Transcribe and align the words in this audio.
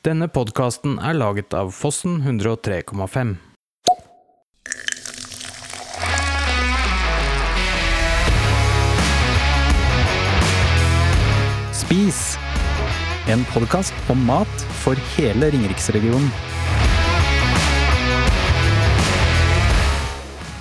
Denne 0.00 0.30
podkasten 0.32 0.94
er 0.96 1.12
laget 1.12 1.52
av 1.52 1.74
Fossen 1.76 2.22
103,5. 2.24 3.34
Spis! 11.76 12.22
En 13.28 13.44
podkast 13.52 13.92
om 14.08 14.24
mat 14.24 14.64
for 14.80 14.96
hele 15.18 15.52
Ringeriksregionen. 15.52 16.32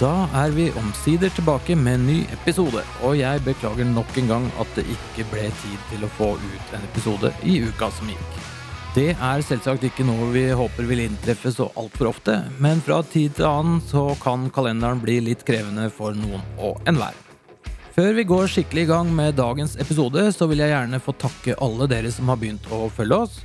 Da 0.04 0.28
er 0.44 0.52
vi 0.52 0.68
omsider 0.84 1.32
tilbake 1.32 1.80
med 1.80 2.02
en 2.02 2.08
ny 2.12 2.20
episode, 2.42 2.84
og 3.00 3.16
jeg 3.24 3.48
beklager 3.48 3.88
nok 3.96 4.20
en 4.20 4.32
gang 4.36 4.54
at 4.60 4.76
det 4.76 4.90
ikke 5.00 5.32
ble 5.32 5.48
tid 5.64 5.92
til 5.96 6.04
å 6.04 6.16
få 6.20 6.34
ut 6.36 6.76
en 6.76 6.88
episode 6.92 7.38
i 7.48 7.62
uka 7.72 7.88
som 7.96 8.12
gikk. 8.12 8.59
Det 8.96 9.12
er 9.14 9.44
selvsagt 9.46 9.84
ikke 9.86 10.02
noe 10.02 10.32
vi 10.34 10.48
håper 10.58 10.88
vil 10.90 11.04
inntreffe 11.04 11.52
så 11.54 11.68
altfor 11.78 12.08
ofte, 12.10 12.40
men 12.58 12.80
fra 12.82 13.04
tid 13.06 13.36
til 13.38 13.46
annen 13.46 13.84
så 13.86 14.08
kan 14.18 14.48
kalenderen 14.50 14.98
bli 15.04 15.20
litt 15.28 15.44
krevende 15.46 15.92
for 15.94 16.18
noen 16.18 16.42
og 16.58 16.80
enhver. 16.90 17.14
Før 17.94 18.18
vi 18.18 18.26
går 18.26 18.50
skikkelig 18.50 18.88
i 18.88 18.90
gang 18.90 19.12
med 19.14 19.38
dagens 19.38 19.78
episode, 19.78 20.24
så 20.34 20.48
vil 20.50 20.64
jeg 20.64 20.74
gjerne 20.74 21.02
få 21.06 21.14
takke 21.22 21.60
alle 21.62 21.86
dere 21.92 22.10
som 22.16 22.34
har 22.34 22.42
begynt 22.42 22.66
å 22.74 22.88
følge 22.90 23.22
oss. 23.28 23.38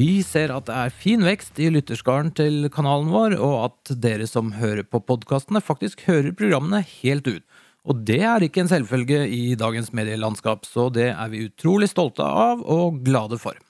Vi 0.00 0.22
ser 0.24 0.56
at 0.56 0.70
det 0.70 0.80
er 0.80 0.96
fin 1.04 1.20
vekst 1.26 1.60
i 1.60 1.68
lytterskaren 1.74 2.32
til 2.40 2.70
kanalen 2.72 3.12
vår, 3.12 3.36
og 3.36 3.56
at 3.68 3.94
dere 4.00 4.24
som 4.30 4.56
hører 4.56 4.88
på 4.88 5.04
podkastene, 5.04 5.60
faktisk 5.60 6.08
hører 6.08 6.32
programmene 6.32 6.80
helt 7.02 7.28
ut. 7.28 7.44
Og 7.84 8.06
det 8.08 8.22
er 8.24 8.40
ikke 8.40 8.64
en 8.64 8.72
selvfølge 8.72 9.26
i 9.28 9.52
dagens 9.52 9.92
medielandskap, 9.92 10.64
så 10.64 10.88
det 10.88 11.10
er 11.12 11.32
vi 11.34 11.44
utrolig 11.50 11.92
stolte 11.92 12.24
av 12.24 12.64
og 12.64 13.02
glade 13.04 13.36
for. 13.36 13.60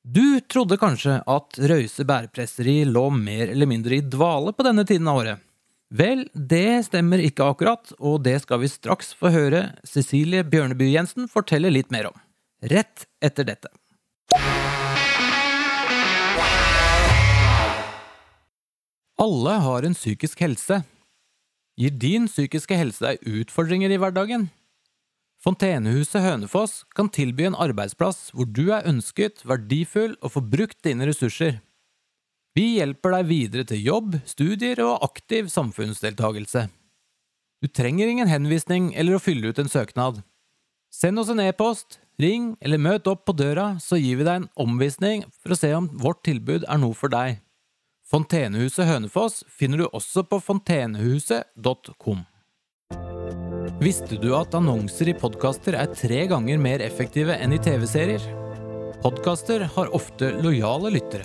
Du 0.00 0.40
trodde 0.48 0.78
kanskje 0.80 1.18
at 1.28 1.58
Røyse 1.60 2.06
bærpresseri 2.08 2.86
lå 2.88 3.10
mer 3.12 3.50
eller 3.52 3.68
mindre 3.68 3.98
i 3.98 4.00
dvale 4.00 4.54
på 4.56 4.64
denne 4.64 4.86
tiden 4.88 5.08
av 5.12 5.18
året. 5.20 5.42
Vel, 5.92 6.22
det 6.32 6.86
stemmer 6.86 7.20
ikke 7.20 7.44
akkurat, 7.44 7.90
og 7.98 8.22
det 8.24 8.38
skal 8.40 8.62
vi 8.62 8.70
straks 8.72 9.10
få 9.12 9.28
høre 9.34 9.74
Cecilie 9.84 10.46
Bjørneby 10.46 10.88
Jensen 10.94 11.28
fortelle 11.28 11.68
litt 11.68 11.90
mer 11.92 12.08
om. 12.08 12.16
Rett 12.64 13.04
etter 13.20 13.44
dette. 13.44 13.68
Alle 19.20 19.58
har 19.66 19.84
en 19.84 19.98
psykisk 19.98 20.40
helse. 20.40 20.80
Gir 21.76 21.92
din 21.92 22.24
psykiske 22.30 22.78
helse 22.78 23.04
deg 23.04 23.28
utfordringer 23.42 23.92
i 23.92 24.00
hverdagen? 24.00 24.48
Fontenehuset 25.40 26.20
Hønefoss 26.20 26.82
kan 26.92 27.08
tilby 27.08 27.46
en 27.48 27.56
arbeidsplass 27.56 28.28
hvor 28.36 28.44
du 28.44 28.66
er 28.76 28.84
ønsket, 28.88 29.40
verdifull 29.48 30.12
og 30.20 30.34
får 30.34 30.44
brukt 30.52 30.78
dine 30.84 31.06
ressurser. 31.08 31.62
Vi 32.52 32.76
hjelper 32.76 33.14
deg 33.14 33.28
videre 33.30 33.64
til 33.64 33.80
jobb, 33.80 34.18
studier 34.28 34.82
og 34.84 35.06
aktiv 35.06 35.48
samfunnsdeltagelse. 35.48 36.66
Du 37.64 37.68
trenger 37.72 38.10
ingen 38.10 38.28
henvisning 38.28 38.90
eller 38.92 39.16
å 39.16 39.22
fylle 39.22 39.48
ut 39.48 39.60
en 39.62 39.70
søknad. 39.72 40.20
Send 40.92 41.22
oss 41.22 41.30
en 41.32 41.40
e-post, 41.40 42.00
ring 42.20 42.52
eller 42.60 42.82
møt 42.82 43.08
opp 43.08 43.24
på 43.24 43.36
døra, 43.36 43.78
så 43.80 43.96
gir 43.96 44.20
vi 44.20 44.26
deg 44.26 44.42
en 44.42 44.50
omvisning 44.60 45.24
for 45.40 45.54
å 45.54 45.60
se 45.60 45.70
om 45.76 45.88
vårt 46.02 46.20
tilbud 46.26 46.66
er 46.68 46.82
noe 46.82 46.96
for 46.96 47.12
deg. 47.12 47.38
Fontenehuset 48.10 48.88
Hønefoss 48.90 49.44
finner 49.48 49.80
du 49.80 49.86
også 49.88 50.26
på 50.26 50.40
fontenehuset.com. 50.42 52.26
Visste 53.80 54.18
du 54.20 54.34
at 54.36 54.52
annonser 54.52 55.08
i 55.08 55.14
podkaster 55.16 55.72
er 55.72 55.88
tre 55.96 56.26
ganger 56.28 56.58
mer 56.60 56.82
effektive 56.84 57.32
enn 57.40 57.56
i 57.56 57.58
TV-serier? 57.64 58.20
Podkaster 59.00 59.64
har 59.72 59.88
ofte 59.96 60.36
lojale 60.44 60.92
lyttere. 60.92 61.24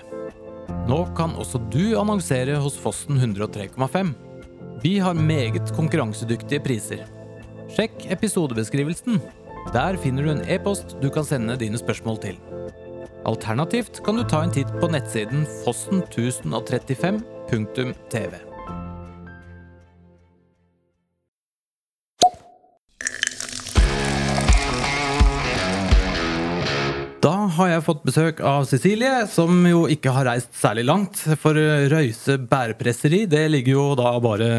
Nå 0.88 1.03
kan 1.17 1.36
også 1.36 1.59
du 1.73 2.00
annonsere 2.00 2.56
hos 2.64 2.78
Fossen 2.80 3.20
103,5. 3.20 4.16
Vi 4.86 4.94
har 5.03 5.16
meget 5.20 5.73
konkurransedyktige 5.75 6.64
priser. 6.64 7.03
Sjekk 7.75 8.07
episodebeskrivelsen. 8.16 9.19
Der 9.75 10.00
finner 10.00 10.24
du 10.24 10.31
en 10.38 10.47
e-post 10.47 10.96
du 11.03 11.12
kan 11.12 11.28
sende 11.28 11.59
dine 11.59 11.75
spørsmål 11.81 12.18
til. 12.24 12.40
Alternativt 13.28 14.00
kan 14.06 14.16
du 14.16 14.24
ta 14.24 14.40
en 14.46 14.56
titt 14.56 14.72
på 14.80 14.88
nettsiden 14.96 15.44
fossen1035.tv. 15.68 18.55
har 27.58 27.70
jeg 27.72 27.84
fått 27.86 28.04
besøk 28.08 28.42
av 28.46 28.66
Cecilie, 28.70 29.26
som 29.32 29.64
jo 29.68 29.86
ikke 29.92 30.14
har 30.14 30.28
reist 30.30 30.52
særlig 30.58 30.86
langt. 30.88 31.22
For 31.42 31.58
Røyse 31.92 32.38
bærepresseri 32.52 33.24
det 33.32 33.46
ligger 33.54 33.78
jo 33.78 33.86
da 34.00 34.14
bare 34.24 34.50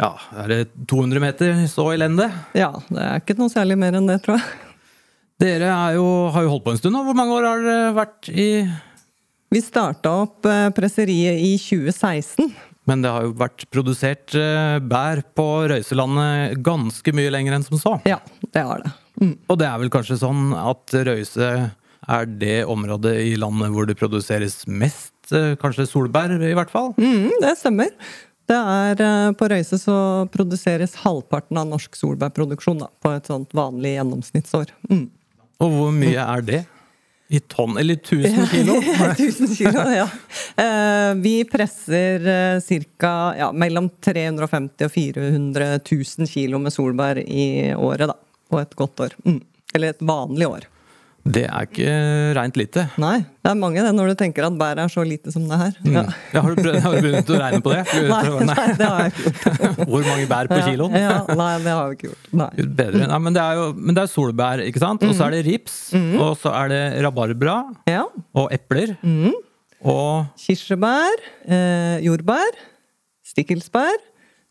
ja, 0.00 0.10
er 0.40 0.48
det 0.48 0.60
200 0.88 1.20
meter 1.22 1.64
så 1.70 1.90
i 1.92 1.98
lende? 2.00 2.26
Ja, 2.56 2.70
det 2.88 3.02
er 3.02 3.20
ikke 3.20 3.36
noe 3.38 3.52
særlig 3.52 3.76
mer 3.80 3.98
enn 3.98 4.08
det, 4.08 4.18
tror 4.24 4.38
jeg. 4.38 4.70
Dere 5.42 5.72
jo, 5.96 6.06
har 6.32 6.46
jo 6.46 6.52
holdt 6.54 6.64
på 6.64 6.74
en 6.74 6.80
stund 6.80 6.96
nå. 6.96 7.02
Hvor 7.06 7.18
mange 7.18 7.36
år 7.36 7.46
har 7.48 7.62
dere 7.66 7.94
vært 7.96 8.28
i 8.30 8.48
Vi 9.52 9.60
starta 9.60 10.14
opp 10.24 10.46
presseriet 10.76 11.42
i 11.44 11.56
2016. 11.60 12.52
Men 12.88 13.02
det 13.04 13.12
har 13.14 13.26
jo 13.26 13.34
vært 13.38 13.66
produsert 13.70 14.34
bær 14.90 15.22
på 15.36 15.46
Røyselandet 15.70 16.58
ganske 16.66 17.14
mye 17.14 17.30
lenger 17.30 17.58
enn 17.58 17.66
som 17.66 17.78
så? 17.78 17.94
Ja, 18.08 18.18
det 18.54 18.64
har 18.66 18.82
det. 18.82 18.94
Mm. 19.20 19.36
Og 19.46 19.60
det 19.60 19.68
er 19.68 19.78
vel 19.82 19.92
kanskje 19.92 20.18
sånn 20.22 20.50
at 20.56 20.96
Røyse 21.10 21.52
er 22.10 22.26
det 22.26 22.58
området 22.70 23.14
i 23.22 23.36
landet 23.38 23.72
hvor 23.74 23.86
det 23.86 23.98
produseres 24.00 24.62
mest, 24.66 25.14
kanskje 25.62 25.86
solbær 25.86 26.34
i 26.34 26.54
hvert 26.56 26.72
fall? 26.72 26.92
Mm, 26.98 27.30
det 27.42 27.56
stemmer. 27.60 27.92
Det 28.50 28.58
er, 28.58 29.32
på 29.38 29.48
Røyse 29.48 29.78
så 29.78 29.96
produseres 30.34 30.96
halvparten 31.04 31.60
av 31.60 31.68
norsk 31.70 31.94
solbærproduksjon 31.96 32.82
da, 32.82 32.90
på 33.00 33.14
et 33.14 33.30
sånt 33.30 33.54
vanlig 33.56 33.94
gjennomsnittsår. 33.96 34.74
Mm. 34.90 35.06
Og 35.62 35.76
hvor 35.76 35.92
mye 35.94 36.26
er 36.26 36.46
det? 36.46 36.62
I 37.32 37.40
tonn 37.48 37.78
eller 37.80 37.96
1000 37.96 38.48
kilo? 38.52 38.76
1000 39.14 39.54
kilo, 39.56 39.86
ja. 39.94 40.08
Vi 41.22 41.36
presser 41.48 42.26
ca. 43.00 43.14
Ja, 43.38 43.48
mellom 43.56 43.88
350 44.04 44.90
og 44.90 44.92
400 44.92 45.70
000 45.86 46.28
kilo 46.28 46.60
med 46.60 46.74
solbær 46.74 47.22
i 47.22 47.72
året, 47.78 48.10
da. 48.10 48.18
På 48.52 48.60
et 48.60 48.76
godt 48.76 49.06
år. 49.06 49.16
Mm. 49.24 49.40
Eller 49.72 49.94
et 49.94 50.04
vanlig 50.04 50.50
år. 50.50 50.68
Det 51.22 51.44
er 51.46 51.66
ikke 51.68 51.90
rent 52.34 52.56
lite. 52.58 52.82
Nei, 52.98 53.20
det 53.22 53.50
er 53.52 53.58
mange 53.58 53.82
det, 53.84 53.92
når 53.94 54.10
du 54.10 54.14
tenker 54.18 54.48
at 54.48 54.56
bæret 54.58 54.82
er 54.82 54.90
så 54.90 55.04
lite 55.06 55.30
som 55.30 55.44
det 55.46 55.58
her. 55.60 55.76
Ja. 55.86 56.02
Mm. 56.02 56.16
Ja, 56.34 56.40
har, 56.42 56.48
du 56.50 56.62
prøvd, 56.64 56.78
har, 56.82 56.96
du 56.96 57.06
begynt 57.06 57.30
å 57.30 57.38
regne 57.38 57.60
på 57.62 57.74
det? 57.74 57.82
Nei, 58.10 58.22
nei, 58.48 58.66
det 58.80 58.88
har 58.88 59.04
jeg 59.04 59.12
ikke 59.12 59.24
gjort. 59.28 59.78
Hvor 59.92 60.08
mange 60.08 60.26
bær 60.32 60.50
på 60.50 60.58
kiloen? 60.66 60.98
Ja, 60.98 61.14
nei, 61.38 61.52
det 61.62 61.76
har 61.76 61.92
jeg 61.92 61.98
ikke 61.98 62.08
gjort. 62.10 62.28
Nei. 62.42 62.50
Bedre. 62.82 63.06
Nei, 63.12 63.20
men, 63.28 63.38
det 63.38 63.44
er 63.44 63.60
jo, 63.60 63.68
men 63.78 63.98
det 63.98 64.02
er 64.02 64.12
solbær, 64.16 64.64
ikke 64.66 64.82
sant? 64.82 65.06
Og 65.06 65.14
så 65.14 65.28
er 65.28 65.36
det 65.36 65.44
rips. 65.46 65.78
Mm. 65.94 66.12
Og 66.26 66.34
så 66.42 66.54
er 66.58 66.74
det 66.74 66.82
rabarbra. 67.06 67.56
Ja. 67.90 68.04
Og 68.42 68.50
epler. 68.58 68.96
Mm. 69.06 69.36
Og 69.94 70.42
Kirsebær. 70.42 71.26
Eh, 71.46 72.02
jordbær. 72.06 72.58
Stikkelsbær. 73.30 73.94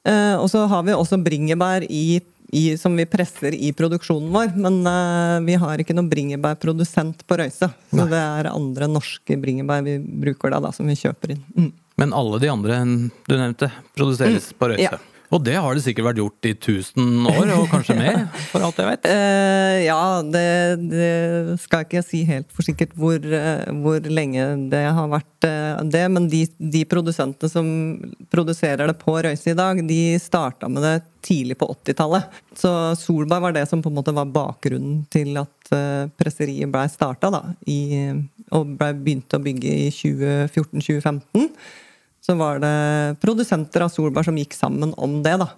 Eh, 0.08 0.36
og 0.40 0.48
så 0.50 0.64
har 0.72 0.88
vi 0.88 0.96
også 0.96 1.20
bringebær 1.22 1.84
i 1.92 2.22
i, 2.52 2.78
som 2.78 2.96
vi 3.00 3.06
presser 3.08 3.56
i 3.56 3.72
produksjonen 3.74 4.32
vår. 4.34 4.56
Men 4.60 4.82
uh, 4.88 5.40
vi 5.46 5.56
har 5.60 5.82
ikke 5.82 5.96
noen 5.96 6.10
bringebærprodusent 6.12 7.24
på 7.28 7.40
Røyse. 7.40 7.70
Så 7.72 8.02
Nei. 8.02 8.10
det 8.12 8.20
er 8.20 8.52
andre 8.52 8.90
norske 8.92 9.38
bringebær 9.40 9.86
vi 9.88 9.98
bruker 10.00 10.54
da, 10.54 10.60
da 10.68 10.74
som 10.76 10.90
vi 10.92 10.98
kjøper 11.00 11.36
inn. 11.36 11.46
Mm. 11.56 11.72
Men 12.02 12.16
alle 12.18 12.42
de 12.42 12.50
andre 12.52 12.82
du 13.28 13.36
nevnte, 13.38 13.72
produseres 13.96 14.52
mm. 14.52 14.60
på 14.60 14.72
Røyse? 14.74 14.90
Ja. 14.90 15.11
Og 15.32 15.40
det 15.46 15.54
har 15.56 15.76
det 15.76 15.84
sikkert 15.86 16.10
vært 16.10 16.20
gjort 16.20 16.48
i 16.48 16.52
1000 16.58 17.28
år, 17.32 17.52
og 17.56 17.70
kanskje 17.72 17.96
mer? 17.96 18.18
For 18.52 18.64
alt 18.68 18.80
jeg 18.82 18.90
vet? 18.90 19.06
Uh, 19.08 19.78
ja, 19.90 20.00
det, 20.28 20.48
det, 20.92 21.12
skal 21.64 21.86
ikke 21.86 22.02
jeg 22.02 22.08
si 22.10 22.24
helt 22.28 22.50
for 22.52 22.68
sikkert 22.68 22.92
hvor, 23.00 23.16
uh, 23.16 23.64
hvor 23.84 24.10
lenge 24.12 24.44
det 24.74 24.82
har 24.98 25.08
vært 25.12 25.48
uh, 25.48 25.80
det. 25.88 26.04
Men 26.12 26.28
de, 26.32 26.44
de, 26.60 26.82
produsentene 26.92 27.52
som 27.52 27.70
produserer 28.34 28.92
det 28.92 28.98
på 29.00 29.16
Røyse 29.24 29.54
i 29.54 29.58
dag, 29.58 29.80
de 29.88 30.02
starta 30.20 30.68
med 30.72 30.84
det 30.84 30.98
tidlig 31.24 31.56
på 31.62 31.70
80-tallet. 31.78 32.42
Så 32.58 32.74
Solberg 33.00 33.46
var 33.46 33.56
det 33.56 33.64
som 33.72 33.84
på 33.84 33.92
en 33.92 33.96
måte 34.02 34.16
var 34.16 34.28
bakgrunnen 34.34 35.06
til 35.14 35.38
at 35.40 35.72
presseriet 36.20 36.68
blei 36.74 36.88
starta, 36.92 37.30
da. 37.32 37.44
I, 37.72 38.10
og 38.52 38.74
blei 38.76 38.90
begynt 38.98 39.38
å 39.38 39.40
bygge 39.40 39.78
i 39.86 39.88
2014-2015 39.96 41.48
så 42.22 42.36
var 42.38 42.62
det 42.62 42.76
produsenter 43.22 43.86
av 43.86 43.94
solbær 43.94 44.28
som 44.28 44.38
gikk 44.38 44.54
sammen 44.58 44.94
om 44.98 45.22
det. 45.26 45.38
da. 45.42 45.50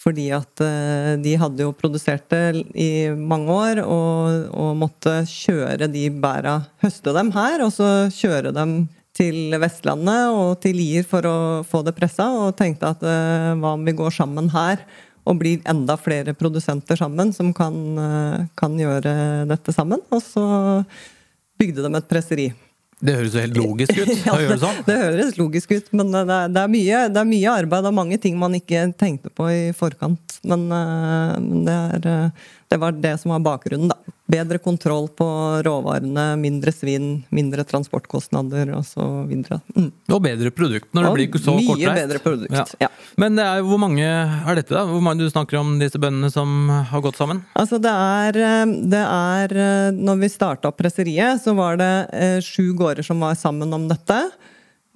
Fordi 0.00 0.30
at 0.32 0.62
uh, 0.64 1.16
de 1.20 1.34
hadde 1.36 1.66
jo 1.66 1.74
produsert 1.76 2.24
det 2.32 2.62
i 2.72 3.10
mange 3.14 3.52
år 3.52 3.82
og, 3.84 4.48
og, 4.48 4.70
måtte 4.80 5.20
kjøre 5.28 5.90
de 5.92 6.06
bæra, 6.22 6.56
høste 6.80 7.12
dem 7.16 7.32
her, 7.34 7.66
og 7.66 7.74
så 7.74 8.08
kjøre 8.14 8.54
dem 8.56 8.88
til 9.16 9.52
Vestlandet 9.60 10.32
og 10.32 10.54
til 10.62 10.78
Lier 10.78 11.04
for 11.04 11.26
å 11.28 11.36
få 11.68 11.82
det 11.84 11.92
pressa, 11.98 12.30
og 12.32 12.56
tenkte 12.56 12.94
at 12.94 13.04
uh, 13.04 13.52
hva 13.60 13.76
om 13.76 13.84
vi 13.84 13.96
går 13.98 14.16
sammen 14.16 14.48
her 14.54 14.80
og 15.28 15.36
blir 15.42 15.60
enda 15.68 15.98
flere 16.00 16.32
produsenter 16.32 16.96
sammen 16.96 17.34
som 17.36 17.52
kan, 17.52 17.76
uh, 18.00 18.48
kan 18.56 18.80
gjøre 18.80 19.12
dette 19.50 19.76
sammen? 19.76 20.00
Og 20.08 20.24
så 20.24 20.46
bygde 21.60 21.84
de 21.84 21.92
et 21.92 22.08
presseri. 22.08 22.48
Det 23.00 23.14
høres 23.16 23.34
jo 23.34 23.40
helt 23.40 23.56
logisk 23.56 23.96
ut 23.96 24.10
Ja, 24.28 24.36
det 24.36 24.58
sånn. 24.60 24.80
Det 24.84 24.96
høres 25.00 25.38
logisk 25.40 25.72
ut, 25.72 25.88
men 25.96 26.12
det 26.12 26.24
er, 26.26 26.50
det 26.52 26.62
er, 26.62 26.72
mye, 26.72 27.02
det 27.08 27.22
er 27.22 27.28
mye 27.30 27.54
arbeid. 27.62 27.84
Det 27.86 27.90
er 27.90 27.96
mange 27.96 28.18
ting 28.20 28.36
man 28.40 28.56
ikke 28.58 28.84
tenkte 29.00 29.32
på 29.32 29.48
i 29.48 29.60
forkant. 29.76 30.36
Men, 30.44 30.66
eh, 30.68 31.36
men 31.40 31.64
det, 31.68 31.78
er, 31.96 32.08
eh, 32.10 32.50
det 32.70 32.78
var 32.78 32.92
det 32.94 33.16
som 33.18 33.32
var 33.34 33.40
bakgrunnen, 33.42 33.90
da. 33.90 33.96
Bedre 34.30 34.60
kontroll 34.62 35.08
på 35.18 35.26
råvarene, 35.66 36.36
mindre 36.38 36.70
svinn, 36.70 37.24
mindre 37.34 37.64
transportkostnader 37.66 38.70
osv. 38.78 39.00
Mm. 39.26 39.88
Og 40.14 40.20
bedre 40.22 40.52
produkt 40.54 40.86
når 40.94 41.02
det 41.02 41.10
Og 41.10 41.16
blir 41.18 41.42
så 41.42 41.54
mye 41.56 41.66
kortreist. 41.66 41.98
bedre 41.98 42.20
produkt, 42.22 42.54
Ja. 42.54 42.64
ja. 42.86 42.88
Men 43.18 43.34
det 43.34 43.42
er, 43.42 43.64
hvor 43.66 43.80
mange 43.82 44.06
er 44.06 44.54
dette, 44.60 44.70
da? 44.70 44.84
Hvor 44.86 45.02
mange 45.02 45.18
du 45.24 45.30
snakker 45.32 45.58
om 45.58 45.80
disse 45.82 45.98
bøndene 45.98 46.30
som 46.30 46.68
har 46.70 47.02
gått 47.02 47.18
sammen? 47.18 47.42
Altså 47.58 47.80
det 47.82 47.90
er, 47.90 48.38
eh, 48.38 48.76
det 48.94 49.02
er 49.02 49.56
eh, 49.56 49.90
Når 49.98 50.20
vi 50.22 50.28
starta 50.30 50.70
opp 50.70 50.78
presseriet, 50.78 51.42
så 51.42 51.56
var 51.58 51.76
det 51.82 51.92
eh, 52.14 52.38
sju 52.40 52.70
gårder 52.78 53.02
som 53.02 53.18
var 53.18 53.34
sammen 53.34 53.74
om 53.74 53.88
dette. 53.90 54.20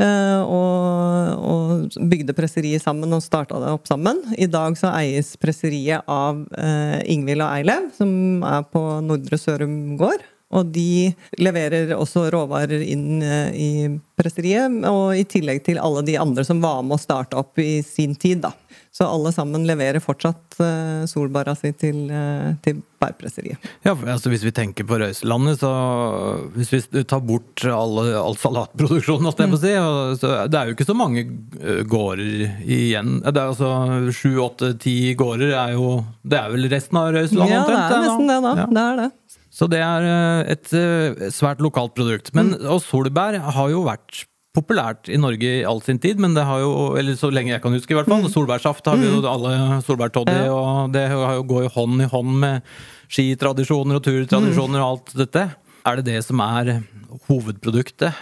Eh, 0.02 0.40
Og, 0.42 1.44
og 1.44 1.98
bygde 2.10 2.36
presseriet 2.36 2.82
sammen 2.84 3.12
og 3.14 3.24
starta 3.24 3.60
det 3.62 3.72
opp 3.74 3.88
sammen. 3.90 4.22
I 4.38 4.48
dag 4.50 4.78
så 4.80 4.92
eies 4.96 5.34
presseriet 5.40 6.06
av 6.10 6.44
eh, 6.58 7.00
Ingvild 7.14 7.44
og 7.44 7.50
Eilev, 7.50 7.90
som 7.96 8.44
er 8.46 8.64
på 8.70 8.84
Nordre 9.04 9.40
Sørum 9.40 9.96
gård. 10.00 10.24
Og 10.54 10.68
de 10.70 11.10
leverer 11.40 11.94
også 11.96 12.28
råvarer 12.30 12.82
inn 12.86 13.22
eh, 13.24 13.54
i 13.54 13.70
presseriet, 14.18 14.76
og 14.86 15.16
i 15.18 15.24
tillegg 15.26 15.64
til 15.66 15.80
alle 15.82 16.04
de 16.06 16.18
andre 16.20 16.44
som 16.46 16.60
var 16.62 16.84
med 16.86 16.98
å 16.98 17.02
starte 17.02 17.38
opp 17.40 17.58
i 17.62 17.80
sin 17.82 18.14
tid, 18.14 18.44
da. 18.44 18.52
Så 18.94 19.06
alle 19.10 19.32
sammen 19.34 19.64
leverer 19.66 19.98
fortsatt 19.98 20.54
uh, 20.60 21.02
solbæra 21.10 21.56
si 21.58 21.72
til, 21.74 22.04
uh, 22.14 22.52
til 22.62 22.78
bærpresseriet. 23.02 23.58
Ja, 23.82 23.94
altså 23.96 24.30
Hvis 24.30 24.44
vi 24.46 24.52
tenker 24.54 24.86
på 24.86 24.98
Røyselandet, 25.02 25.58
så 25.62 25.70
hvis 26.54 26.70
vi 26.72 27.02
tar 27.02 27.24
bort 27.26 27.64
alle, 27.66 28.06
all 28.20 28.38
salatproduksjonen, 28.38 29.32
jeg 29.34 29.60
si, 29.64 29.72
så 30.20 30.30
det 30.46 30.60
er 30.60 30.70
jo 30.70 30.76
ikke 30.76 30.86
så 30.86 30.96
mange 30.96 31.24
eh, 31.24 31.82
gårder 31.90 32.46
igjen. 32.62 33.18
Det 33.24 33.34
er 33.34 33.50
altså 33.50 34.12
sju, 34.14 34.36
åtte, 34.44 34.74
ti 34.80 35.14
gårder 35.18 35.54
er 35.58 35.74
jo 35.74 35.96
Det 36.22 36.38
er 36.38 36.54
vel 36.54 36.68
resten 36.72 37.00
av 37.00 37.10
Røyselandet 37.16 37.56
Ja, 37.56 37.64
det 37.66 37.96
er 37.98 38.06
nesten 38.06 38.30
det, 38.30 38.38
da. 38.46 38.54
Ja. 38.62 38.68
Det 38.70 38.84
er 38.84 39.02
det. 39.02 39.10
Så 39.54 39.68
det 39.70 39.80
er 39.86 40.06
eh, 40.10 40.52
et 40.54 40.72
eh, 40.74 41.26
svært 41.34 41.62
lokalt 41.62 41.94
produkt. 41.98 42.32
Men, 42.34 42.54
Og 42.62 42.82
solbær 42.82 43.38
har 43.38 43.74
jo 43.74 43.84
vært 43.86 44.24
populært 44.54 45.08
i 45.10 45.16
Norge 45.18 45.48
i 45.60 45.64
all 45.66 45.80
sin 45.82 45.98
tid, 45.98 46.20
men 46.22 46.34
det 46.36 46.44
har 46.46 46.60
jo, 46.62 46.94
eller 46.98 47.16
så 47.18 47.30
lenge 47.34 47.50
jeg 47.52 47.62
kan 47.64 47.74
huske 47.74 47.90
i 47.90 47.96
hvert 47.98 48.06
fall, 48.10 48.28
solbærsaft 48.30 48.86
har 48.86 48.96
vi 49.00 49.08
jo 49.10 49.22
alle 49.26 49.80
solbærtoddy, 49.82 50.36
Ja. 50.46 50.52
og 50.54 50.92
det 50.94 51.08
har 51.10 51.34
jo 51.40 51.42
går 51.50 51.62
jo 51.66 51.72
hånd 51.74 52.02
i 52.04 52.10
hånd 52.12 52.36
med 52.44 52.62
skitradisjoner 53.10 53.98
og 53.98 54.04
turtradisjoner 54.06 54.78
og 54.80 54.90
alt 54.92 55.14
dette. 55.24 55.48
Er 55.84 55.96
det 56.00 56.04
det 56.06 56.20
som 56.24 56.40
er 56.40 56.82
hovedproduktet? 57.28 58.14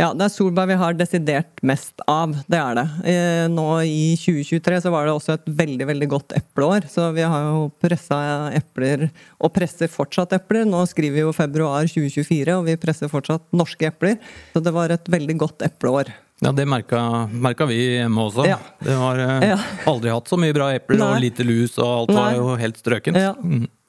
Ja, 0.00 0.08
det 0.16 0.24
er 0.26 0.32
solbær 0.32 0.68
vi 0.70 0.76
har 0.80 0.94
desidert 0.96 1.60
mest 1.66 2.00
av. 2.08 2.32
Det 2.48 2.56
er 2.56 2.78
det. 2.78 2.84
Eh, 3.12 3.42
Nå 3.52 3.66
i 3.84 4.14
2023 4.16 4.78
så 4.86 4.92
var 4.94 5.04
det 5.04 5.12
også 5.12 5.34
et 5.36 5.50
veldig 5.60 5.86
veldig 5.90 6.08
godt 6.14 6.32
epleår. 6.38 6.86
Så 6.88 7.10
vi 7.16 7.26
har 7.28 7.44
jo 7.50 7.66
pressa 7.84 8.20
epler, 8.56 9.10
og 9.38 9.52
presser 9.52 9.92
fortsatt 9.92 10.32
epler. 10.38 10.64
Nå 10.68 10.80
skriver 10.88 11.18
vi 11.20 11.26
jo 11.26 11.34
februar 11.36 11.84
2024, 11.90 12.56
og 12.56 12.64
vi 12.70 12.78
presser 12.80 13.12
fortsatt 13.12 13.44
norske 13.52 13.90
epler. 13.92 14.16
Så 14.54 14.62
det 14.64 14.72
var 14.74 14.94
et 14.96 15.12
veldig 15.12 15.36
godt 15.44 15.66
epleår. 15.68 16.10
Ja, 16.40 16.54
det 16.56 16.64
merka, 16.64 17.02
merka 17.28 17.66
vi 17.68 17.76
hjemme 17.98 18.22
også. 18.30 18.46
Ja. 18.48 18.56
Det 18.80 18.96
var 18.96 19.18
eh, 19.20 19.48
Ja. 19.50 19.58
aldri 19.90 20.08
hatt 20.14 20.30
så 20.32 20.38
mye 20.40 20.56
bra 20.56 20.70
epler, 20.72 21.02
og 21.04 21.20
lite 21.20 21.44
lus, 21.44 21.76
og 21.76 22.08
alt 22.08 22.16
var 22.16 22.32
jo 22.38 22.54
helt 22.56 22.80
strøkent. 22.80 23.20
Ja. 23.20 23.34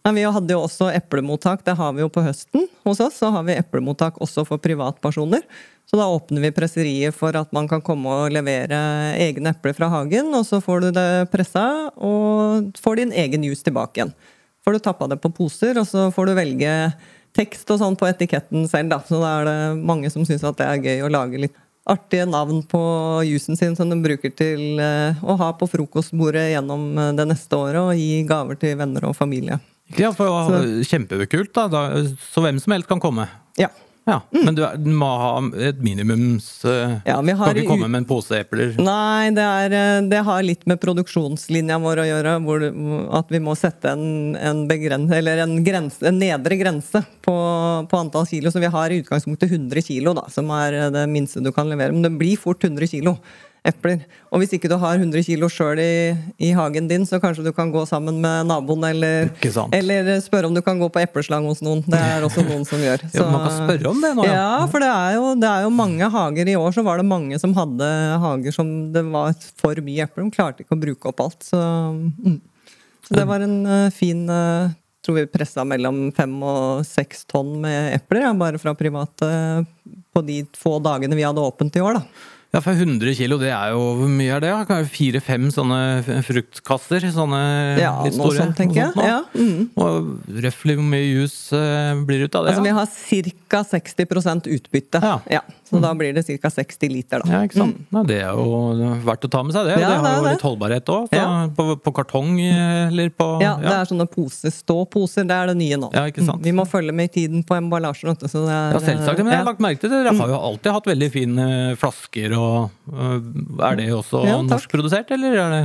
Men 0.02 0.16
vi 0.18 0.24
hadde 0.26 0.50
jo 0.56 0.64
også 0.66 0.90
eplemottak, 0.98 1.62
det 1.64 1.76
har 1.78 1.94
vi 1.94 2.02
jo 2.02 2.10
på 2.10 2.24
høsten 2.26 2.64
hos 2.84 3.00
oss. 3.06 3.20
Så 3.22 3.30
har 3.32 3.44
vi 3.46 3.54
eplemottak 3.54 4.18
også 4.20 4.44
for 4.50 4.58
privatpersoner. 4.60 5.44
Så 5.92 5.98
da 6.00 6.06
åpner 6.08 6.40
vi 6.46 6.54
presseriet 6.56 7.16
for 7.16 7.36
at 7.36 7.50
man 7.52 7.66
kan 7.68 7.82
komme 7.84 8.08
og 8.08 8.32
levere 8.32 8.78
egne 9.20 9.52
epler 9.52 9.76
fra 9.76 9.90
hagen, 9.92 10.30
og 10.32 10.46
så 10.48 10.62
får 10.64 10.86
du 10.86 10.92
det 10.96 11.10
pressa 11.34 11.66
og 12.00 12.70
får 12.80 13.02
din 13.02 13.12
egen 13.12 13.44
juice 13.44 13.66
tilbake 13.66 14.00
igjen. 14.00 14.14
Får 14.64 14.78
du 14.78 14.80
tappa 14.86 15.10
det 15.12 15.18
på 15.20 15.34
poser, 15.36 15.76
og 15.82 15.90
så 15.90 16.06
får 16.16 16.32
du 16.32 16.38
velge 16.38 16.78
tekst 17.36 17.68
og 17.76 17.82
sånn 17.82 18.00
på 18.00 18.08
etiketten 18.08 18.70
selv, 18.72 18.94
da. 18.94 19.02
Så 19.04 19.20
da 19.20 19.34
er 19.42 19.50
det 19.50 19.84
mange 19.84 20.14
som 20.16 20.24
syns 20.24 20.48
at 20.48 20.64
det 20.64 20.70
er 20.70 20.88
gøy 20.88 21.06
å 21.10 21.12
lage 21.12 21.44
litt 21.44 21.60
artige 21.92 22.30
navn 22.30 22.64
på 22.72 22.80
juicen 23.28 23.60
sin 23.60 23.76
som 23.76 23.92
de 23.92 24.00
bruker 24.00 24.32
til 24.32 24.80
eh, 24.80 25.20
å 25.20 25.36
ha 25.44 25.52
på 25.60 25.68
frokostbordet 25.68 26.54
gjennom 26.54 26.88
eh, 26.96 27.14
det 27.20 27.28
neste 27.34 27.60
året, 27.60 27.84
og 27.84 28.00
gi 28.00 28.24
gaver 28.32 28.64
til 28.64 28.80
venner 28.80 29.12
og 29.12 29.18
familie. 29.20 29.60
Ja, 30.00 30.16
for 30.16 30.56
Kjempekult, 30.88 31.52
da. 31.52 31.90
Så 32.32 32.40
hvem 32.40 32.64
som 32.64 32.80
helst 32.80 32.88
kan 32.88 33.04
komme. 33.04 33.28
Ja. 33.60 33.68
Ja, 34.10 34.16
Men 34.34 34.56
du, 34.58 34.64
er- 34.66 34.80
du 34.82 34.90
må 34.98 35.06
ha 35.06 35.36
et 35.62 35.78
minimums 35.86 36.48
eh, 36.66 36.96
Ja, 37.06 37.20
vi 37.22 37.36
har 37.38 37.52
Kan 37.52 37.60
ikke 37.62 37.70
komme 37.70 37.90
med 37.92 38.02
en 38.02 38.08
pose 38.10 38.40
epler. 38.42 38.72
Nei, 38.82 39.30
det, 39.38 39.44
er, 39.46 39.76
eh, 39.78 40.00
det 40.10 40.24
har 40.26 40.42
litt 40.42 40.66
med 40.70 40.82
produksjonslinja 40.82 41.78
vår 41.84 42.02
å 42.02 42.08
gjøre. 42.10 42.34
Hvor, 42.48 42.66
at 43.20 43.30
vi 43.30 43.44
må 43.46 43.54
sette 43.60 43.94
en, 43.94 44.34
en, 44.42 44.64
begren, 44.72 45.06
eller 45.14 45.44
en, 45.46 45.54
grense, 45.64 46.02
en 46.10 46.18
nedre 46.18 46.58
grense 46.58 47.04
på, 47.22 47.36
på 47.92 48.02
antall 48.02 48.26
kilo. 48.32 48.50
Så 48.50 48.64
vi 48.64 48.74
har 48.74 48.90
i 48.90 49.04
utgangspunktet 49.04 49.54
100 49.54 49.86
kilo, 49.86 50.16
da, 50.18 50.26
som 50.34 50.50
er 50.58 50.80
det 50.98 51.06
minste 51.14 51.46
du 51.46 51.52
kan 51.54 51.70
levere. 51.70 51.94
Men 51.94 52.10
det 52.10 52.16
blir 52.18 52.42
fort 52.42 52.64
100 52.66 52.90
kilo 52.96 53.20
epler. 53.68 54.00
Og 54.34 54.42
hvis 54.42 54.56
ikke 54.56 54.70
du 54.72 54.74
har 54.82 54.98
100 54.98 55.22
kilo 55.28 55.46
sjøl 55.52 55.80
i, 55.82 56.14
i 56.42 56.50
hagen 56.58 56.88
din, 56.90 57.06
så 57.06 57.20
kanskje 57.22 57.46
du 57.46 57.52
kan 57.54 57.70
gå 57.74 57.84
sammen 57.90 58.18
med 58.24 58.50
naboen, 58.50 58.88
eller, 58.90 59.30
eller 59.78 60.10
spørre 60.24 60.50
om 60.50 60.56
du 60.58 60.64
kan 60.66 60.82
gå 60.82 60.90
på 60.90 61.02
epleslang 61.04 61.46
hos 61.50 61.62
noen. 61.66 61.84
Det 61.86 62.00
er 62.00 62.26
også 62.26 62.46
noen 62.48 62.66
som 62.68 62.82
gjør. 62.82 63.06
Ja, 63.14 63.28
man 63.30 63.46
kan 63.46 63.58
spørre 63.60 63.92
om 63.94 64.02
det 64.02 64.14
nå, 64.18 64.26
ja. 64.26 64.34
Ja, 64.40 64.68
for 64.72 64.82
det 64.82 64.90
er, 64.90 65.18
jo, 65.20 65.36
det 65.38 65.52
er 65.52 65.68
jo 65.68 65.74
mange 65.78 66.10
hager. 66.18 66.50
I 66.50 66.58
år 66.58 66.78
så 66.78 66.86
var 66.88 67.02
det 67.02 67.08
mange 67.10 67.38
som 67.42 67.54
hadde 67.58 67.92
hager 68.26 68.58
som 68.58 68.74
det 68.96 69.06
var 69.14 69.38
for 69.62 69.86
mye 69.86 70.10
epler. 70.10 70.26
De 70.26 70.38
klarte 70.40 70.66
ikke 70.66 70.78
å 70.78 70.82
bruke 70.82 71.14
opp 71.14 71.26
alt. 71.28 71.42
Så, 71.46 71.62
mm. 71.62 72.40
så 73.08 73.20
det 73.20 73.30
var 73.30 73.46
en 73.46 73.58
uh, 73.70 73.94
fin 73.94 74.26
uh, 74.26 74.74
tror 75.06 75.22
vi 75.22 75.30
pressa 75.30 75.66
mellom 75.68 76.08
fem 76.18 76.34
og 76.46 76.82
seks 76.86 77.28
tonn 77.30 77.60
med 77.62 77.94
epler, 77.96 78.26
ja, 78.26 78.36
bare 78.38 78.62
fra 78.62 78.74
private 78.78 79.32
på 80.12 80.22
de 80.26 80.44
få 80.58 80.80
dagene 80.84 81.18
vi 81.18 81.26
hadde 81.26 81.46
åpent 81.46 81.78
i 81.78 81.82
år. 81.86 82.02
da. 82.02 82.40
Ja, 82.52 82.60
for 82.60 82.76
100 82.76 83.14
kilo, 83.16 83.38
det 83.40 83.52
er 83.56 83.72
jo 83.72 83.84
Hvor 84.02 84.10
mye 84.12 84.34
er 84.36 84.42
det? 84.44 84.52
Fire-fem 84.92 85.48
sånne 85.56 85.80
fruktkasser? 86.28 87.06
Sånne 87.16 87.40
Ja, 87.80 87.94
litt 88.04 88.18
store? 88.18 88.28
noe 88.28 88.40
sånt 88.42 88.58
tenker 88.60 88.82
jeg. 88.82 89.06
Ja, 89.08 89.22
mm. 89.32 89.70
Og 89.80 90.36
røftlig 90.44 90.76
hvor 90.76 90.90
mye 90.92 91.06
juice 91.08 91.56
eh, 91.56 92.02
blir 92.04 92.20
det 92.20 92.28
ut 92.28 92.36
av 92.42 92.50
det? 92.50 92.52
Altså, 92.52 92.66
vi 92.68 92.76
har 92.76 92.82
har 92.82 92.92
ca. 93.52 93.60
60% 93.68 94.48
utbytte. 94.56 95.02
Ja. 95.30 95.42
så 95.70 95.80
da 95.84 95.92
blir 95.98 96.14
det 96.16 96.24
ca. 96.42 96.50
60 96.56 96.90
liter, 96.92 97.22
da. 97.26 97.32
Ja, 97.34 97.42
ikke 97.48 97.60
sant? 97.60 97.82
Ja, 97.92 98.04
det 98.08 98.18
er 98.24 98.40
jo 98.40 98.96
verdt 99.06 99.28
å 99.28 99.32
ta 99.36 99.42
med 99.44 99.56
seg, 99.56 99.68
det. 99.70 99.76
Ja, 99.82 99.90
det 99.92 100.00
har 100.06 100.16
jo 100.18 100.24
det. 100.26 100.34
litt 100.38 100.46
holdbarhet 100.48 100.92
òg. 100.96 101.12
Ja. 101.16 101.28
På, 101.58 101.68
på 101.84 101.94
kartong 102.00 102.34
eh, 102.40 102.88
eller 102.88 103.12
på 103.14 103.28
Ja, 103.44 103.58
det 103.62 103.76
er 103.76 103.92
sånne 103.92 104.08
poser, 104.12 104.56
ståposer. 104.56 105.28
Det 105.30 105.38
er 105.38 105.52
det 105.54 105.58
nye 105.60 105.78
nå. 105.84 105.92
Ja, 105.96 106.08
ikke 106.10 106.24
sant. 106.26 106.40
Mm, 106.42 106.48
Vi 106.50 106.56
må 106.62 106.68
følge 106.72 106.96
med 106.96 107.12
i 107.12 107.14
tiden 107.20 107.44
på 107.48 107.60
emballasjen. 107.60 108.14
vet 108.16 108.24
du, 108.26 108.28
Så 108.32 108.46
det 108.48 108.56
Ja, 108.56 108.80
selvsagt. 108.80 109.22
Men 109.22 109.34
jeg 109.36 109.42
har 109.42 109.46
ja. 109.46 109.52
lagt 109.52 109.64
merke 109.68 109.84
til 109.84 109.92
det. 109.94 110.02
Dere 110.08 110.18
har 110.24 110.34
jo 110.36 110.42
alltid 110.52 110.72
hatt 110.80 110.92
veldig 110.96 111.12
fine 111.14 111.48
flasker 111.82 112.36
og 112.40 112.92
Er 113.62 113.76
det 113.80 113.92
også 113.94 114.26
Ja, 114.28 114.42
norskprodusert, 114.42 115.12
eller 115.12 115.38
er 115.46 115.56
det 115.60 115.64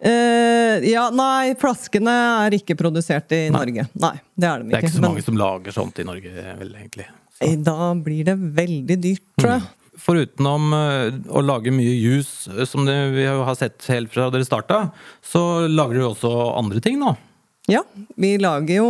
Uh, 0.00 0.80
ja, 0.88 1.02
nei, 1.12 1.52
flaskene 1.60 2.08
er 2.46 2.54
ikke 2.56 2.72
produsert 2.78 3.28
i 3.36 3.42
Norge. 3.52 3.84
Nei, 4.00 4.14
det 4.32 4.48
er 4.48 4.62
de 4.62 4.70
Det 4.70 4.78
er 4.78 4.86
ikke. 4.86 4.92
så 4.94 4.96
så 4.96 5.02
Men 5.04 5.10
mange 5.10 5.24
som 5.26 5.36
lager 5.36 5.74
sånt 5.76 5.98
i 6.00 6.06
Norge, 6.08 6.30
vel, 6.56 6.70
egentlig. 6.72 7.04
Eh, 7.40 7.56
da 7.58 7.92
blir 7.96 8.26
det 8.28 8.36
veldig 8.38 8.98
dyrt, 9.00 9.26
tror 9.40 9.56
jeg. 9.56 9.68
Foruten 10.00 10.46
om 10.48 10.70
å 10.72 11.40
lage 11.44 11.72
mye 11.74 11.92
juice, 11.92 12.48
øh, 12.52 12.64
som 12.68 12.86
vi 12.88 13.26
har 13.26 13.56
sett 13.58 13.84
helt 13.92 14.12
fra 14.12 14.30
dere 14.32 14.46
starta, 14.48 14.86
så 15.20 15.66
lager 15.68 16.00
dere 16.00 16.12
også 16.14 16.30
andre 16.56 16.80
ting 16.84 17.00
nå. 17.02 17.16
Ja, 17.70 17.82
vi 18.16 18.38
lager 18.38 18.80
jo 18.80 18.88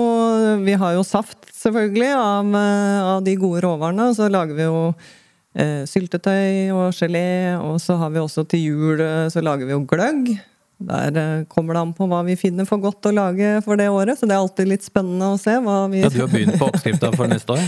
Vi 0.65 0.75
har 0.79 0.95
jo 0.95 1.05
saft, 1.05 1.51
selvfølgelig, 1.53 2.13
av, 2.17 2.55
eh, 2.55 3.01
av 3.15 3.25
de 3.25 3.35
gode 3.37 3.61
råvarene. 3.65 4.15
Så 4.15 4.31
lager 4.31 4.57
vi 4.57 4.69
jo 4.69 4.95
eh, 5.55 5.83
syltetøy 5.85 6.71
og 6.73 6.95
gelé, 6.97 7.59
og 7.59 7.81
så 7.83 7.99
har 8.01 8.15
vi 8.15 8.23
også 8.23 8.47
til 8.49 8.65
jul 8.71 9.03
eh, 9.05 9.29
så 9.29 9.43
lager 9.45 9.69
vi 9.69 9.77
jo 9.77 9.85
gløgg. 9.85 10.33
Der 10.81 11.17
eh, 11.17 11.45
kommer 11.45 11.77
det 11.77 11.81
an 11.81 11.93
på 11.93 12.07
hva 12.09 12.23
vi 12.25 12.37
finner 12.41 12.65
for 12.69 12.81
godt 12.81 13.05
å 13.11 13.13
lage 13.13 13.59
for 13.67 13.77
det 13.77 13.91
året, 13.93 14.17
så 14.17 14.25
det 14.29 14.33
er 14.33 14.41
alltid 14.41 14.71
litt 14.71 14.85
spennende 14.87 15.29
å 15.35 15.39
se 15.41 15.59
hva 15.61 15.83
vi 15.93 16.01
Ja, 16.01 16.09
du 16.13 16.23
har 16.23 16.31
begynt 16.33 16.57
på 16.57 16.71
oppskrifta 16.71 17.11
for 17.13 17.29
neste 17.33 17.53
år? 17.53 17.67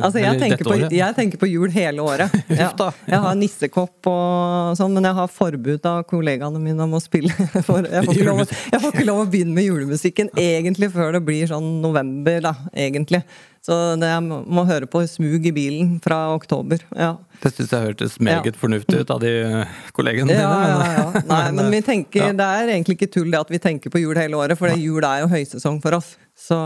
Altså, 0.00 0.22
jeg 0.22 0.40
tenker, 0.40 0.64
på, 0.64 0.78
jeg 0.88 1.16
tenker 1.18 1.42
på 1.42 1.50
jul 1.50 1.72
hele 1.74 2.04
året. 2.04 2.32
Ja. 2.54 2.70
Jeg 3.08 3.18
har 3.20 3.34
nissekopp 3.36 4.06
og 4.08 4.76
sånn, 4.78 4.94
men 4.94 5.04
jeg 5.08 5.16
har 5.16 5.30
forbud 5.32 5.86
av 5.88 6.04
kollegaene 6.08 6.60
mine 6.62 6.86
om 6.86 6.94
å 6.96 7.00
spille. 7.02 7.32
For 7.66 7.84
jeg, 7.84 8.04
får 8.06 8.14
ikke 8.14 8.28
lov, 8.28 8.42
jeg 8.44 8.80
får 8.80 8.94
ikke 8.94 9.06
lov 9.08 9.22
å 9.24 9.26
begynne 9.30 9.56
med 9.56 9.66
julemusikken 9.66 10.30
egentlig 10.40 10.90
før 10.94 11.16
det 11.16 11.24
blir 11.26 11.50
sånn 11.50 11.68
november, 11.82 12.40
da, 12.44 12.54
egentlig. 12.72 13.24
Så 13.64 13.76
det 13.96 14.10
jeg 14.10 14.20
må, 14.28 14.62
høre 14.68 14.84
på 14.90 15.00
smug 15.08 15.46
i 15.48 15.52
bilen 15.56 15.94
fra 16.04 16.34
oktober. 16.34 16.82
Ja. 16.92 17.14
Det 17.40 17.48
syns 17.54 17.70
jeg 17.72 17.86
hørtes 17.86 18.18
meget 18.20 18.50
Ja. 18.50 18.58
fornuftig 18.60 18.98
ut 19.00 19.10
av 19.14 19.22
de 19.22 19.30
eh, 19.40 19.70
kollegene 19.96 20.28
dine. 20.28 20.42
ja, 20.42 20.66
ja, 20.68 20.90
ja. 20.98 21.22
Nei, 21.30 21.46
men 21.56 21.70
vi 21.72 21.80
tenker, 21.86 22.26
ja. 22.26 22.34
det 22.36 22.44
er 22.44 22.74
egentlig 22.74 22.98
ikke 22.98 23.08
tull 23.14 23.30
det 23.32 23.40
at 23.40 23.48
vi 23.54 23.60
tenker 23.64 23.88
på 23.94 24.02
jul 24.02 24.20
hele 24.20 24.36
året, 24.36 24.58
for 24.60 24.68
det 24.68 24.76
jul 24.84 25.00
er 25.08 25.22
jo 25.24 25.30
høysesong 25.32 25.80
for 25.80 25.96
oss. 25.96 26.10
Så 26.36 26.56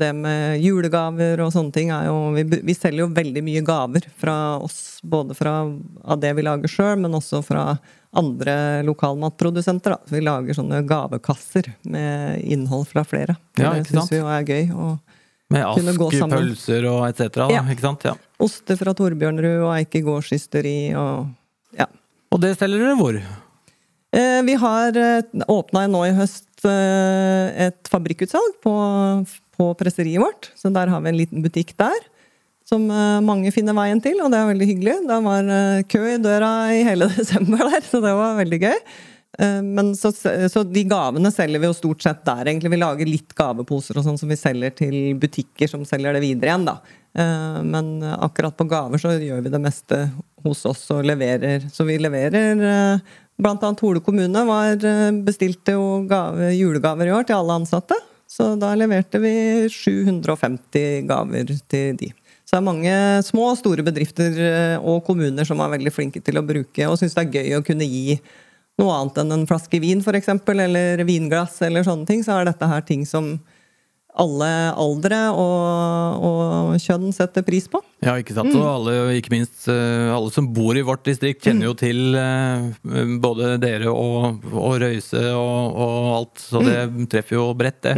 det 0.00 0.14
med 0.16 0.62
julegaver 0.62 1.42
og 1.44 1.50
sånne 1.52 1.74
ting 1.74 1.88
er 1.90 2.04
jo 2.06 2.30
Vi, 2.36 2.44
vi 2.62 2.74
selger 2.78 3.02
jo 3.02 3.08
veldig 3.10 3.42
mye 3.42 3.62
gaver 3.66 4.04
fra 4.16 4.36
oss, 4.62 5.00
både 5.02 5.34
fra 5.36 5.58
av 6.06 6.20
det 6.22 6.30
vi 6.38 6.44
lager 6.46 6.70
sjøl, 6.70 6.96
men 7.02 7.16
også 7.18 7.42
fra 7.44 7.64
andre 8.16 8.82
lokalmatprodusenter. 8.86 9.96
Da. 9.96 9.98
Vi 10.08 10.22
lager 10.24 10.56
sånne 10.56 10.80
gavekasser 10.88 11.68
med 11.84 12.40
innhold 12.46 12.86
fra 12.88 13.04
flere. 13.04 13.36
Ja, 13.58 13.74
det 13.74 13.90
syns 13.90 14.08
vi 14.14 14.22
jo 14.22 14.30
er 14.30 14.46
gøy. 14.46 14.70
Og 14.72 14.96
Med 15.54 15.62
ask, 15.62 16.30
pølser 16.32 16.86
og 16.90 17.04
etc. 17.06 17.44
Ja. 17.52 17.60
ikke 17.70 17.84
sant? 17.84 18.06
Ja. 18.08 18.16
oster 18.42 18.78
fra 18.80 18.94
Torbjørnrud 18.98 19.60
og 19.68 19.72
Eike 19.76 20.00
gårdsysteri 20.02 20.78
og 20.98 21.28
ja. 21.78 21.86
Og 22.34 22.40
det 22.42 22.56
selger 22.58 22.82
dere 22.82 22.96
hvor? 22.98 23.18
Eh, 24.16 24.40
Vi 24.48 24.56
har 24.58 24.98
åpna 25.46 25.86
nå 25.92 26.02
i 26.08 26.14
høst 26.16 26.66
eh, 26.66 27.68
et 27.68 27.90
fabrikkutsalg 27.92 28.58
på, 28.64 28.74
på 29.56 29.70
presseriet 29.78 30.22
vårt. 30.22 30.50
Så 30.58 30.72
der 30.74 30.90
har 30.90 31.00
vi 31.04 31.12
en 31.12 31.20
liten 31.20 31.44
butikk 31.44 31.76
der. 31.78 31.98
Som 32.66 32.88
eh, 32.90 33.20
mange 33.22 33.52
finner 33.54 33.76
veien 33.78 34.00
til, 34.02 34.18
og 34.24 34.32
det 34.34 34.40
er 34.40 34.48
veldig 34.50 34.66
hyggelig. 34.72 34.96
Det 35.06 35.18
var 35.28 35.50
eh, 35.54 35.84
kø 35.86 36.00
i 36.10 36.18
døra 36.18 36.50
i 36.74 36.82
hele 36.88 37.06
desember 37.18 37.62
der, 37.70 37.86
så 37.86 38.02
det 38.02 38.14
var 38.18 38.34
veldig 38.40 38.60
gøy. 38.66 38.80
Eh, 39.38 39.62
Men 39.62 39.96
så, 39.96 40.12
så 40.50 40.62
de 40.64 40.84
gavene 40.88 41.32
selger 41.32 41.60
vi 41.60 41.68
jo 41.68 41.76
stort 41.76 42.04
sett 42.04 42.24
der, 42.26 42.46
egentlig. 42.46 42.72
Vi 42.72 42.80
lager 42.80 43.10
litt 43.10 43.34
gaveposer 43.36 43.98
og 43.98 44.06
sånn 44.06 44.18
som 44.20 44.32
vi 44.32 44.38
selger 44.40 44.74
til 44.78 44.96
butikker 45.20 45.70
som 45.70 45.84
selger 45.88 46.16
det 46.16 46.24
videre 46.24 46.52
igjen, 46.52 46.66
da. 46.68 46.78
Eh, 47.16 47.60
Men 47.66 48.00
akkurat 48.16 48.56
på 48.56 48.68
gaver 48.70 49.02
så 49.02 49.16
gjør 49.18 49.44
vi 49.44 49.52
det 49.52 49.62
meste 49.62 50.02
hos 50.46 50.64
oss 50.68 50.88
og 50.94 51.06
leverer. 51.06 51.68
Så 51.72 51.86
vi 51.88 52.00
leverer 52.00 52.66
eh, 52.72 53.14
Blant 53.36 53.60
annet 53.66 53.82
Hole 53.84 54.00
kommune 54.00 54.46
var 54.48 54.80
bestilte 55.26 55.74
jo 55.74 56.06
gave, 56.08 56.54
julegaver 56.56 57.10
i 57.10 57.12
år 57.12 57.26
til 57.28 57.36
alle 57.36 57.58
ansatte. 57.60 57.98
Så 58.24 58.54
da 58.56 58.70
leverte 58.72 59.20
vi 59.20 59.32
750 59.68 61.04
gaver 61.04 61.52
til 61.68 61.98
de. 62.00 62.08
Så 62.46 62.54
det 62.54 62.62
er 62.62 62.64
mange 62.64 62.94
små 63.26 63.50
og 63.50 63.58
store 63.60 63.84
bedrifter 63.84 64.40
og 64.80 65.02
kommuner 65.04 65.44
som 65.44 65.60
er 65.60 65.74
veldig 65.74 65.92
flinke 65.92 66.24
til 66.24 66.40
å 66.40 66.46
bruke 66.48 66.88
og 66.88 66.96
syns 66.96 67.12
det 67.18 67.26
er 67.26 67.36
gøy 67.42 67.58
å 67.58 67.64
kunne 67.66 67.90
gi 67.90 68.16
noe 68.78 68.92
annet 69.00 69.18
enn 69.22 69.32
en 69.32 69.46
flaske 69.48 69.80
vin, 69.80 70.02
f.eks., 70.04 70.28
eller 70.52 71.04
vinglass, 71.08 71.60
eller 71.64 71.82
sånne 71.86 72.06
ting. 72.08 72.22
Så 72.26 72.34
er 72.36 72.44
dette 72.50 72.68
her 72.68 72.82
ting 72.84 73.06
som 73.08 73.38
alle 74.16 74.46
aldre 74.80 75.16
og, 75.36 76.22
og 76.24 76.76
kjønn 76.80 77.10
setter 77.12 77.44
pris 77.44 77.66
på. 77.68 77.82
Ja, 78.00 78.14
ikke 78.16 78.32
sant. 78.36 78.48
Mm. 78.54 78.62
Og 78.62 78.68
alle, 78.70 78.94
ikke 79.18 79.32
minst 79.34 79.66
eh, 79.68 80.08
alle 80.08 80.32
som 80.32 80.48
bor 80.56 80.76
i 80.80 80.84
vårt 80.88 81.02
distrikt, 81.04 81.42
kjenner 81.44 81.68
jo 81.68 81.74
Mm. 81.76 81.80
til 81.82 82.16
eh, 82.16 83.18
både 83.20 83.50
dere 83.60 83.92
og, 83.92 84.40
og 84.56 84.78
Røyse 84.80 85.20
og, 85.36 85.76
og 85.76 86.08
alt, 86.16 86.40
så 86.40 86.64
det 86.64 86.78
Mm. 86.88 87.06
treffer 87.12 87.36
jo 87.36 87.50
bredt, 87.60 87.82
det. 87.84 87.96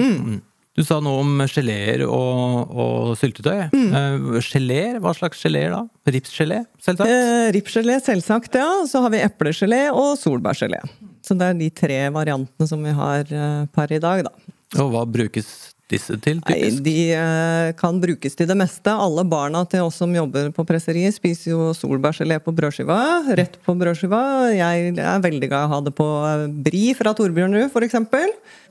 Du 0.79 0.85
sa 0.87 1.01
noe 1.03 1.25
om 1.25 1.41
geleer 1.51 2.05
og, 2.07 2.71
og 2.71 3.15
syltetøy. 3.19 3.65
Mm. 3.73 3.89
Eh, 3.99 4.37
Geléer, 4.47 5.01
hva 5.03 5.11
slags 5.17 5.41
geléer 5.43 5.73
da? 5.75 5.81
Ripsgelé, 6.07 6.61
selvsagt? 6.85 7.11
Eh, 7.11 7.47
Ripsgelé, 7.57 7.97
selvsagt, 8.05 8.55
ja. 8.61 8.69
Så 8.87 9.03
har 9.03 9.11
vi 9.11 9.25
eplegelé 9.25 9.89
og 9.91 10.13
solbærgelé. 10.21 10.79
Så 11.27 11.35
det 11.35 11.49
er 11.51 11.59
de 11.59 11.71
tre 11.75 11.99
variantene 12.15 12.71
som 12.71 12.87
vi 12.87 12.95
har 12.95 13.27
eh, 13.27 13.65
per 13.75 13.97
i 13.97 13.99
dag, 14.05 14.23
da. 14.29 14.55
Og 14.79 14.95
hva 14.95 15.03
brukes 15.09 15.51
disse 15.89 16.17
til, 16.23 16.41
typisk? 16.45 16.79
Nei, 16.79 16.85
de 16.85 16.97
eh, 17.17 17.71
kan 17.79 17.99
brukes 18.01 18.37
til 18.37 18.49
det 18.51 18.57
meste. 18.59 18.93
Alle 18.93 19.25
barna 19.29 19.65
til 19.71 19.87
oss 19.87 19.99
som 20.03 20.13
jobber 20.15 20.51
på 20.55 20.65
presseriet, 20.69 21.17
spiser 21.17 21.55
jo 21.55 21.71
solbærgelé 21.77 22.39
på 22.45 22.53
brødskiva. 22.57 22.99
Rett 23.39 23.59
på 23.65 23.75
brødskiva. 23.79 24.21
Jeg 24.55 24.93
er 24.93 25.25
veldig 25.25 25.51
glad 25.51 25.65
i 25.65 25.71
å 25.71 25.73
ha 25.73 25.81
det 25.87 25.95
på 25.99 26.09
eh, 26.29 26.45
bri 26.69 26.85
fra 26.99 27.15
Torbjørnrud, 27.17 27.73
f.eks. 27.73 27.99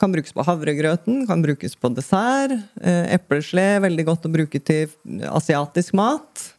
Kan 0.02 0.14
brukes 0.14 0.36
på 0.36 0.46
havregrøten, 0.48 1.26
kan 1.30 1.44
brukes 1.46 1.78
på 1.80 1.94
dessert. 1.98 2.56
Eh, 2.82 3.04
Eplegelé, 3.18 3.70
veldig 3.88 4.08
godt 4.12 4.30
å 4.30 4.34
bruke 4.34 4.62
til 4.62 4.94
asiatisk 5.32 5.98
mat. 5.98 6.52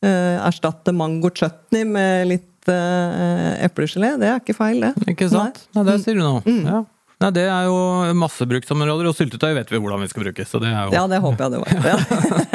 Erstatte 0.00 0.94
mango 0.96 1.28
chutney 1.28 1.84
med 1.84 2.30
litt 2.30 2.70
eplegelé. 2.70 4.14
Det 4.20 4.30
er 4.30 4.38
ikke 4.40 4.56
feil, 4.56 4.80
det. 4.80 4.94
Ikke 5.12 5.28
sant? 5.28 5.60
Nei, 5.74 5.82
Nei 5.82 5.90
det 5.90 5.98
sier 6.06 6.16
du 6.16 6.24
nå. 6.24 6.38
Ja. 6.64 6.80
Nei, 7.20 7.28
det 7.36 7.42
er 7.52 7.66
jo 7.68 7.76
massebruksområder, 8.16 9.10
og 9.10 9.12
syltetøy 9.12 9.50
vet 9.58 9.68
vi 9.68 9.76
hvordan 9.76 10.00
vi 10.00 10.06
skal 10.08 10.22
bruke. 10.24 10.44
Så 10.48 10.56
det 10.62 10.70
er 10.70 10.86
jo 10.88 10.94
Ja, 10.94 11.02
det 11.10 11.18
håper 11.20 11.44
jeg 11.44 11.52
det 11.52 11.60
var. 11.60 11.90
Ja. 11.90 11.98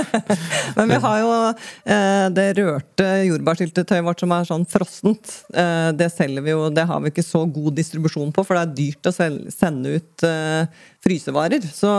Men 0.79 0.89
vi 0.89 0.97
har 1.03 1.19
jo 1.21 1.35
eh, 1.45 2.25
det 2.33 2.47
rørte 2.57 3.09
jordbærsyltetøyet 3.27 4.07
vårt 4.07 4.23
som 4.23 4.33
er 4.33 4.49
sånn 4.49 4.65
frossent. 4.65 5.35
Eh, 5.53 5.91
det 5.93 6.09
selger 6.15 6.47
vi 6.47 6.55
jo, 6.55 6.65
det 6.73 6.87
har 6.89 7.03
vi 7.03 7.13
ikke 7.13 7.27
så 7.27 7.43
god 7.45 7.77
distribusjon 7.77 8.33
på, 8.33 8.41
for 8.47 8.57
det 8.57 8.63
er 8.65 8.75
dyrt 8.81 9.11
å 9.11 9.13
sende 9.53 9.99
ut 9.99 10.25
eh, 10.25 10.81
frysevarer. 11.05 11.69
Så 11.69 11.91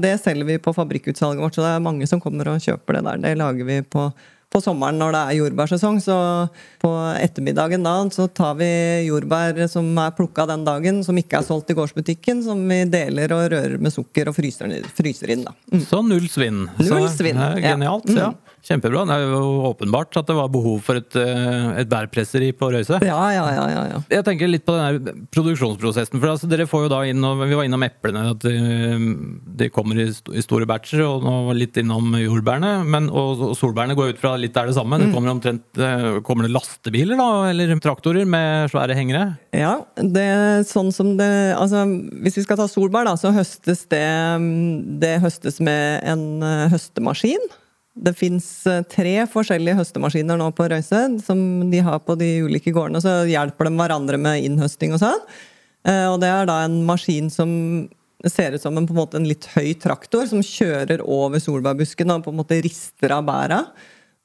det 0.00 0.16
selger 0.24 0.48
vi 0.48 0.62
på 0.64 0.72
fabrikkutsalget 0.72 1.44
vårt, 1.44 1.58
så 1.58 1.66
det 1.66 1.74
er 1.74 1.84
mange 1.84 2.08
som 2.08 2.24
kommer 2.24 2.54
og 2.54 2.64
kjøper 2.64 3.02
det 3.02 3.04
der. 3.10 3.20
Det 3.26 3.34
lager 3.42 3.68
vi 3.68 3.82
på 3.84 4.08
på 4.54 4.60
sommeren 4.62 5.00
når 5.00 5.14
det 5.14 5.20
er 5.20 5.36
jordbærsesong, 5.40 5.96
så 6.02 6.16
på 6.82 6.90
ettermiddagen 7.18 7.82
da 7.82 7.94
så 8.14 8.28
tar 8.30 8.54
vi 8.60 8.68
jordbær 9.08 9.64
som 9.70 9.88
er 9.98 10.14
plukka 10.14 10.46
den 10.46 10.62
dagen, 10.66 11.00
som 11.06 11.18
ikke 11.18 11.40
er 11.40 11.46
solgt 11.46 11.72
i 11.74 11.76
gårdsbutikken, 11.78 12.44
som 12.46 12.62
vi 12.70 12.84
deler 12.90 13.34
og 13.34 13.48
rører 13.50 13.78
med 13.82 13.94
sukker 13.94 14.30
og 14.30 14.36
fryser, 14.36 14.70
fryser 14.94 15.34
inn. 15.34 15.42
da. 15.48 15.54
Mm. 15.72 15.82
Så 15.88 16.02
null 16.06 16.28
svinn. 16.30 16.68
Null 16.78 17.08
svinn, 17.10 17.40
ja, 17.40 17.50
ja. 17.58 17.72
Genialt. 17.74 18.06
Mm. 18.14 18.43
Kjempebra. 18.64 19.04
Det 19.08 19.16
er 19.18 19.32
jo 19.34 19.68
åpenbart 19.68 20.16
at 20.16 20.28
det 20.30 20.36
var 20.38 20.48
behov 20.52 20.78
for 20.86 20.96
et, 21.00 21.16
eh, 21.20 21.66
et 21.82 21.90
bærpresseri 21.90 22.50
på 22.56 22.70
Røyse. 22.72 22.96
Ja, 23.04 23.20
ja, 23.34 23.44
ja, 23.52 23.64
ja, 23.68 23.82
ja. 23.92 23.98
Jeg 24.08 24.24
tenker 24.24 24.48
litt 24.48 24.64
på 24.64 24.76
den 24.78 25.26
produksjonsprosessen. 25.34 26.20
for 26.20 26.32
altså, 26.32 26.48
Dere 26.48 26.68
får 26.70 26.86
jo 26.86 26.92
da 26.94 27.02
inn, 27.04 27.22
og 27.24 27.42
Vi 27.44 27.58
var 27.58 27.66
innom 27.68 27.84
eplene, 27.84 28.30
at 28.32 28.40
de, 28.40 29.68
kommer 29.74 30.00
i, 30.00 30.08
store 30.40 30.66
batcher, 30.66 31.02
og 31.04 31.52
litt 31.56 31.76
innom 31.76 32.14
jordbærene. 32.16 32.72
Men, 32.88 33.10
og, 33.10 33.52
solbærene 33.58 33.96
går 33.98 34.14
ut 34.14 34.22
fra 34.22 34.34
litt 34.40 34.56
er 34.56 34.70
det 34.70 34.76
samme. 34.78 34.96
Mm. 34.96 35.04
Det 35.04 35.14
kommer, 35.14 35.34
omtrent, 35.34 35.66
eh, 35.78 36.20
kommer 36.24 36.46
det 36.48 36.54
lastebiler 36.54 37.20
da, 37.20 37.28
eller 37.50 37.74
traktorer 37.84 38.24
med 38.24 38.72
svære 38.72 38.96
hengere? 38.96 39.26
Ja, 39.52 39.74
det 39.98 40.24
er 40.24 40.64
sånn 40.68 40.92
som 40.94 41.14
det 41.18 41.32
Altså, 41.54 41.84
hvis 42.24 42.38
vi 42.38 42.44
skal 42.46 42.58
ta 42.58 42.66
solbær, 42.70 43.04
da, 43.08 43.14
så 43.20 43.32
høstes 43.34 43.84
det 43.90 44.04
Det 45.02 45.18
høstes 45.22 45.60
med 45.64 46.00
en 46.08 46.42
eh, 46.42 46.72
høstemaskin. 46.72 47.52
Det 47.94 48.10
fins 48.18 48.46
tre 48.90 49.12
forskjellige 49.30 49.78
høstemaskiner 49.78 50.38
nå 50.40 50.48
på 50.56 50.66
Røyse, 50.70 51.02
som 51.22 51.38
de 51.70 51.82
har 51.86 52.00
på 52.02 52.16
de 52.18 52.30
ulike 52.42 52.72
gårdene. 52.74 53.02
Så 53.02 53.20
hjelper 53.30 53.68
de 53.68 53.76
hverandre 53.78 54.18
med 54.18 54.42
innhøsting 54.48 54.96
og 54.96 55.02
sånn. 55.04 55.22
Eh, 55.86 56.06
Og 56.10 56.18
det 56.22 56.30
er 56.32 56.48
da 56.50 56.64
en 56.64 56.80
maskin 56.88 57.30
som 57.30 57.52
ser 58.24 58.56
ut 58.56 58.62
som 58.62 58.76
en, 58.80 58.88
en, 58.88 59.08
en 59.18 59.28
litt 59.28 59.46
høy 59.54 59.74
traktor, 59.78 60.26
som 60.26 60.42
kjører 60.42 61.04
over 61.04 61.42
solbærbusken 61.42 62.10
og 62.10 62.24
på 62.24 62.32
en 62.32 62.40
måte 62.40 62.60
rister 62.64 63.14
av 63.14 63.26
bæra. 63.28 63.60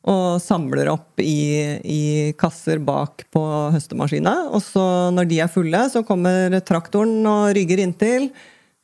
Og 0.09 0.39
samler 0.41 0.87
opp 0.89 1.19
i, 1.19 1.75
i 1.83 2.03
kasser 2.39 2.79
bak 2.79 3.25
på 3.35 3.41
høstemaskina. 3.75 4.35
Og 4.55 4.63
så 4.63 4.83
når 5.11 5.27
de 5.27 5.41
er 5.43 5.51
fulle, 5.51 5.81
så 5.91 6.05
kommer 6.07 6.55
traktoren 6.65 7.19
og 7.27 7.51
rygger 7.57 7.83
inntil. 7.83 8.29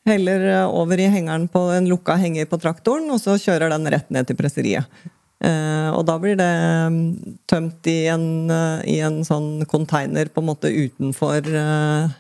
Heller 0.06 0.68
over 0.70 1.00
i 1.02 1.10
hengeren 1.10 1.48
på 1.50 1.60
en 1.74 1.88
lukka 1.90 2.14
henger 2.22 2.46
på 2.46 2.60
traktoren, 2.62 3.10
og 3.10 3.18
så 3.22 3.40
kjører 3.42 3.72
den 3.74 3.90
rett 3.90 4.12
ned 4.14 4.28
til 4.30 4.38
presseriet. 4.38 4.86
Eh, 5.46 5.90
og 5.92 6.06
da 6.08 6.16
blir 6.22 6.38
det 6.40 6.52
mm, 6.94 7.08
tømt 7.50 7.90
i 7.92 8.06
en, 8.14 8.28
eh, 8.54 8.86
i 8.96 9.00
en 9.04 9.20
sånn 9.28 9.66
container 9.70 10.30
på 10.32 10.42
en 10.42 10.48
måte 10.48 10.72
utenfor, 10.72 11.50
eh, 11.50 12.14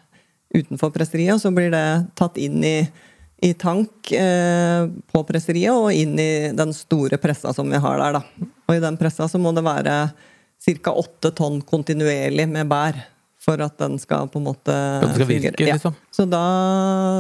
utenfor 0.58 0.92
presseriet, 0.96 1.38
og 1.38 1.44
så 1.44 1.54
blir 1.56 1.72
det 1.74 1.86
tatt 2.20 2.42
inn 2.42 2.60
i, 2.66 2.78
i 3.46 3.54
tank 3.54 4.12
eh, 4.18 4.90
på 5.14 5.24
presseriet 5.30 5.78
og 5.78 5.94
inn 5.94 6.20
i 6.20 6.32
den 6.58 6.74
store 6.76 7.22
pressa 7.22 7.54
som 7.56 7.70
vi 7.72 7.82
har 7.82 8.02
der. 8.02 8.20
Da. 8.20 8.52
Og 8.68 8.76
i 8.76 8.84
den 8.84 8.98
pressa 9.00 9.30
så 9.32 9.42
må 9.42 9.54
det 9.56 9.66
være 9.66 10.00
ca. 10.66 10.92
åtte 10.92 11.32
tonn 11.38 11.62
kontinuerlig 11.62 12.50
med 12.50 12.70
bær 12.70 12.98
for 13.46 13.62
at 13.62 13.78
den 13.82 14.00
skal 14.02 14.30
på 14.32 14.42
en 14.42 14.48
måte 14.48 14.74
skal 15.14 15.30
virke. 15.30 15.54
Ja. 15.62 15.76
liksom. 15.76 15.96
Så 16.14 16.26
da, 16.30 16.42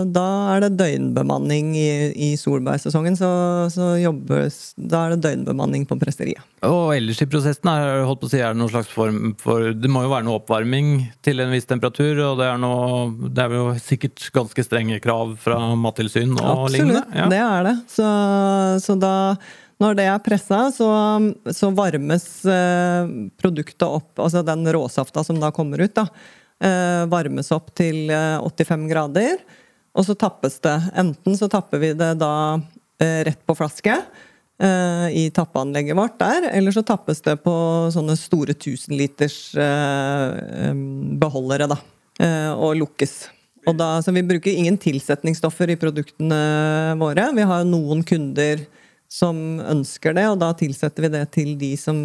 da 0.09 0.25
er 0.55 0.65
det 0.65 0.75
døgnbemanning 0.79 1.73
i, 1.77 1.89
i 2.27 2.29
solbærsesongen. 2.39 3.17
Så, 3.19 3.29
så 3.73 3.91
jobbes, 4.01 4.73
da 4.75 5.05
er 5.05 5.15
det 5.15 5.23
døgnbemanning 5.27 5.85
på 5.89 5.97
presseriet. 6.01 6.41
Og 6.65 6.95
ellers 6.95 7.21
i 7.21 7.27
prosessen 7.29 7.69
er, 7.69 8.05
holdt 8.07 8.23
på 8.23 8.29
å 8.29 8.33
si, 8.33 8.41
er 8.41 8.55
det 8.55 8.61
noen 8.61 8.73
slags 8.73 8.89
form 8.89 9.35
for 9.41 9.69
Det 9.77 9.91
må 9.91 10.05
jo 10.05 10.13
være 10.13 10.25
noe 10.25 10.39
oppvarming 10.39 10.95
til 11.25 11.43
en 11.43 11.53
viss 11.53 11.69
temperatur, 11.69 12.17
og 12.31 12.39
det 12.41 12.47
er, 12.49 12.57
noe, 12.61 13.29
det 13.29 13.45
er 13.45 13.57
jo 13.59 13.67
sikkert 13.81 14.29
ganske 14.35 14.65
strenge 14.65 14.97
krav 15.03 15.35
fra 15.41 15.59
Mattilsyn 15.77 16.33
og 16.39 16.71
lignende. 16.73 17.03
Absolutt, 17.05 17.35
det 17.35 17.43
er 17.43 17.69
det. 17.69 17.75
Så, 17.91 18.09
så 18.81 18.97
da 18.99 19.13
når 19.81 19.97
det 19.97 20.05
er 20.07 20.21
pressa, 20.23 20.61
så, 20.71 20.87
så 21.51 21.69
varmes 21.75 22.25
eh, 22.47 23.09
produktet 23.41 23.87
opp, 23.87 24.13
altså 24.23 24.43
den 24.47 24.63
råsafta 24.71 25.23
som 25.27 25.39
da 25.41 25.49
kommer 25.55 25.83
ut, 25.83 25.95
da, 25.97 26.05
eh, 26.63 27.03
varmes 27.11 27.51
opp 27.55 27.73
til 27.75 28.07
eh, 28.13 28.37
85 28.39 28.85
grader. 28.91 29.41
Og 29.95 30.07
så 30.07 30.15
tappes 30.19 30.57
det. 30.63 30.75
Enten 30.99 31.35
så 31.39 31.47
tapper 31.51 31.79
vi 31.83 31.93
det 31.95 32.13
da 32.19 32.31
eh, 32.99 33.21
rett 33.27 33.43
på 33.47 33.55
flaske, 33.55 33.97
eh, 34.59 35.05
i 35.11 35.29
tappeanlegget 35.35 35.95
vårt 35.99 36.17
der. 36.19 36.49
Eller 36.51 36.75
så 36.75 36.83
tappes 36.83 37.23
det 37.23 37.37
på 37.43 37.53
sånne 37.95 38.15
store 38.19 38.55
1000 38.55 38.95
liters 38.99 39.37
eh, 39.59 40.71
beholdere, 41.19 41.67
da. 41.71 41.79
eh, 42.19 42.51
Og 42.55 42.75
lukkes. 42.79 43.15
Og 43.65 43.77
da, 43.79 43.95
så 44.05 44.11
vi 44.13 44.21
bruker 44.21 44.53
ingen 44.53 44.75
tilsetningsstoffer 44.77 45.71
i 45.73 45.79
produktene 45.81 46.41
våre. 47.01 47.31
Vi 47.33 47.47
har 47.49 47.63
noen 47.65 48.03
kunder 48.05 48.61
som 49.11 49.37
ønsker 49.61 50.15
det, 50.17 50.25
og 50.31 50.39
da 50.41 50.49
tilsetter 50.57 51.05
vi 51.05 51.13
det 51.13 51.23
til 51.35 51.53
de 51.59 51.71
som 51.79 51.95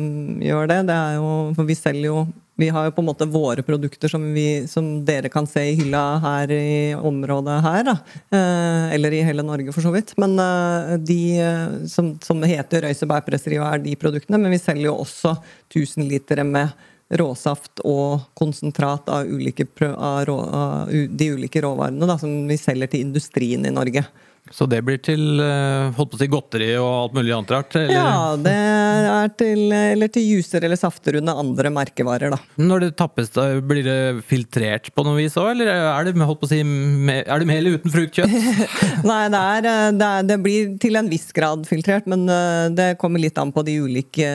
gjør 0.43 0.69
det. 0.71 0.79
det 0.91 0.97
er 0.97 1.19
jo, 1.19 1.33
for 1.57 1.69
vi 1.69 1.77
selger 1.79 2.11
jo 2.11 2.23
Vi 2.61 2.69
har 2.69 2.85
jo 2.85 2.93
på 2.93 3.01
en 3.01 3.07
måte 3.09 3.25
våre 3.25 3.63
produkter 3.65 4.11
som, 4.13 4.21
vi, 4.37 4.67
som 4.69 4.85
dere 5.09 5.31
kan 5.33 5.47
se 5.49 5.63
i 5.71 5.77
hylla 5.79 6.03
her 6.21 6.51
i 6.53 6.93
området 6.93 7.55
her. 7.65 7.87
Da. 7.89 7.95
Eh, 8.37 8.93
eller 8.99 9.17
i 9.17 9.23
hele 9.25 9.41
Norge, 9.41 9.73
for 9.73 9.81
så 9.81 9.89
vidt. 9.95 10.13
Men 10.21 10.37
eh, 10.37 10.99
de 11.01 11.17
eh, 11.41 11.87
som, 11.89 12.11
som 12.21 12.45
heter 12.45 12.85
Røise 12.85 13.09
bærpresseri, 13.09 13.57
og 13.57 13.65
er 13.65 13.81
de 13.87 13.97
produktene. 13.97 14.37
Men 14.37 14.53
vi 14.53 14.61
selger 14.61 14.91
jo 14.91 14.99
også 15.07 15.33
1000 15.73 16.05
liter 16.13 16.45
med 16.45 16.69
råsaft 17.17 17.81
og 17.89 18.29
konsentrat 18.37 19.09
av, 19.09 19.25
ulike, 19.25 19.65
av, 19.97 20.25
rå, 20.29 20.37
av 20.37 20.93
de 20.93 21.33
ulike 21.33 21.65
råvarene 21.65 22.13
da, 22.13 22.21
som 22.21 22.45
vi 22.45 22.61
selger 22.61 22.93
til 22.93 23.09
industrien 23.09 23.65
i 23.65 23.73
Norge. 23.73 24.05
Så 24.51 24.67
det 24.67 24.81
blir 24.83 24.99
til 24.99 25.39
eh, 25.39 25.93
holdt 25.95 26.11
på 26.11 26.17
å 26.17 26.21
si 26.21 26.27
godteri 26.33 26.69
og 26.81 26.89
alt 26.91 27.13
mulig 27.15 27.31
annet 27.37 27.53
rart? 27.55 27.75
Eller? 27.79 27.93
Ja, 27.95 28.37
det 28.41 28.55
er 28.57 29.29
til, 29.39 29.61
eller 29.77 30.11
til 30.11 30.25
juicer 30.27 30.65
eller 30.67 30.81
safter 30.81 31.19
under 31.21 31.39
andre 31.39 31.71
merkevarer, 31.71 32.33
da. 32.35 32.39
Når 32.59 32.83
det 32.87 32.89
tappes, 32.99 33.31
da 33.37 33.45
blir 33.63 33.85
det 33.87 33.99
filtrert 34.27 34.89
på 34.97 35.05
noe 35.07 35.21
vis 35.21 35.37
òg, 35.39 35.53
eller 35.53 35.71
er 35.71 36.09
det, 36.09 36.17
holdt 36.19 36.41
på 36.43 36.49
å 36.49 36.51
si, 36.51 36.59
med, 36.67 37.29
er 37.31 37.45
det 37.45 37.47
med 37.51 37.61
eller 37.61 37.79
uten 37.79 37.95
fruktkjøtt? 37.95 38.35
Nei, 39.11 39.21
det, 39.31 39.43
er, 39.55 39.69
eh, 39.71 39.85
det, 40.01 40.09
er, 40.09 40.27
det 40.33 40.41
blir 40.43 40.73
til 40.83 40.99
en 40.99 41.13
viss 41.13 41.29
grad 41.37 41.63
filtrert, 41.71 42.11
men 42.11 42.27
eh, 42.27 42.67
det 42.75 42.89
kommer 42.99 43.23
litt 43.23 43.39
an 43.39 43.55
på 43.55 43.63
de 43.69 43.77
ulike 43.85 44.33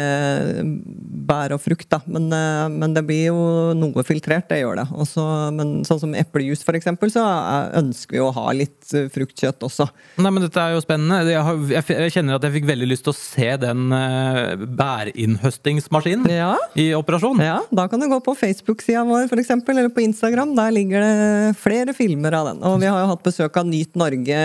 bær 1.26 1.58
og 1.58 1.62
frukt, 1.66 1.90
da. 1.92 2.00
Men, 2.08 2.30
men 2.78 2.96
det 2.96 3.04
blir 3.08 3.28
jo 3.34 3.40
noe 3.78 4.06
filtrert, 4.08 4.48
det 4.52 4.62
gjør 4.62 4.80
det. 4.84 4.88
Også, 4.96 5.26
men 5.56 5.76
sånn 5.88 6.02
som 6.06 6.16
eplejus, 6.16 6.64
for 6.64 6.78
eksempel, 6.78 7.12
så 7.14 7.26
er- 7.26 7.74
ønsker 7.82 8.16
vi 8.20 8.24
å 8.24 8.32
ha 8.36 8.48
litt 8.56 8.94
fruktkjøtt 9.12 9.64
også. 9.66 9.90
Nei, 10.16 10.32
men 10.32 10.46
dette 10.46 10.62
er 10.62 10.76
jo 10.76 10.82
spennende. 10.84 11.18
Jeg, 11.28 11.44
har, 11.44 11.62
jeg, 11.76 12.14
kjenner 12.16 12.38
at 12.38 12.48
jeg 12.48 12.56
fikk 12.56 12.68
veldig 12.70 12.88
lyst 12.88 13.04
til 13.08 13.12
å 13.12 13.18
se 13.18 13.50
den 13.60 13.86
uh, 13.92 14.56
bærinnhøstingsmaskinen 14.80 16.32
Ja. 16.32 16.54
i 16.80 16.90
operasjon. 16.96 17.42
Ja, 17.44 17.60
da 17.76 17.88
kan 17.92 18.00
du 18.00 18.08
gå 18.12 18.20
på 18.24 18.36
Facebook-sida 18.40 19.04
vår, 19.08 19.28
for 19.32 19.42
eksempel, 19.42 19.78
eller 19.78 19.92
på 19.94 20.06
Instagram. 20.06 20.56
Der 20.58 20.76
ligger 20.76 21.04
det 21.04 21.56
flere 21.60 21.96
filmer 21.98 22.38
av 22.38 22.52
den. 22.54 22.64
Og 22.64 22.80
vi 22.84 22.92
har 22.92 23.04
jo 23.04 23.12
hatt 23.14 23.26
besøk 23.26 23.60
av 23.60 23.68
Nyt 23.68 23.96
Norge 24.00 24.42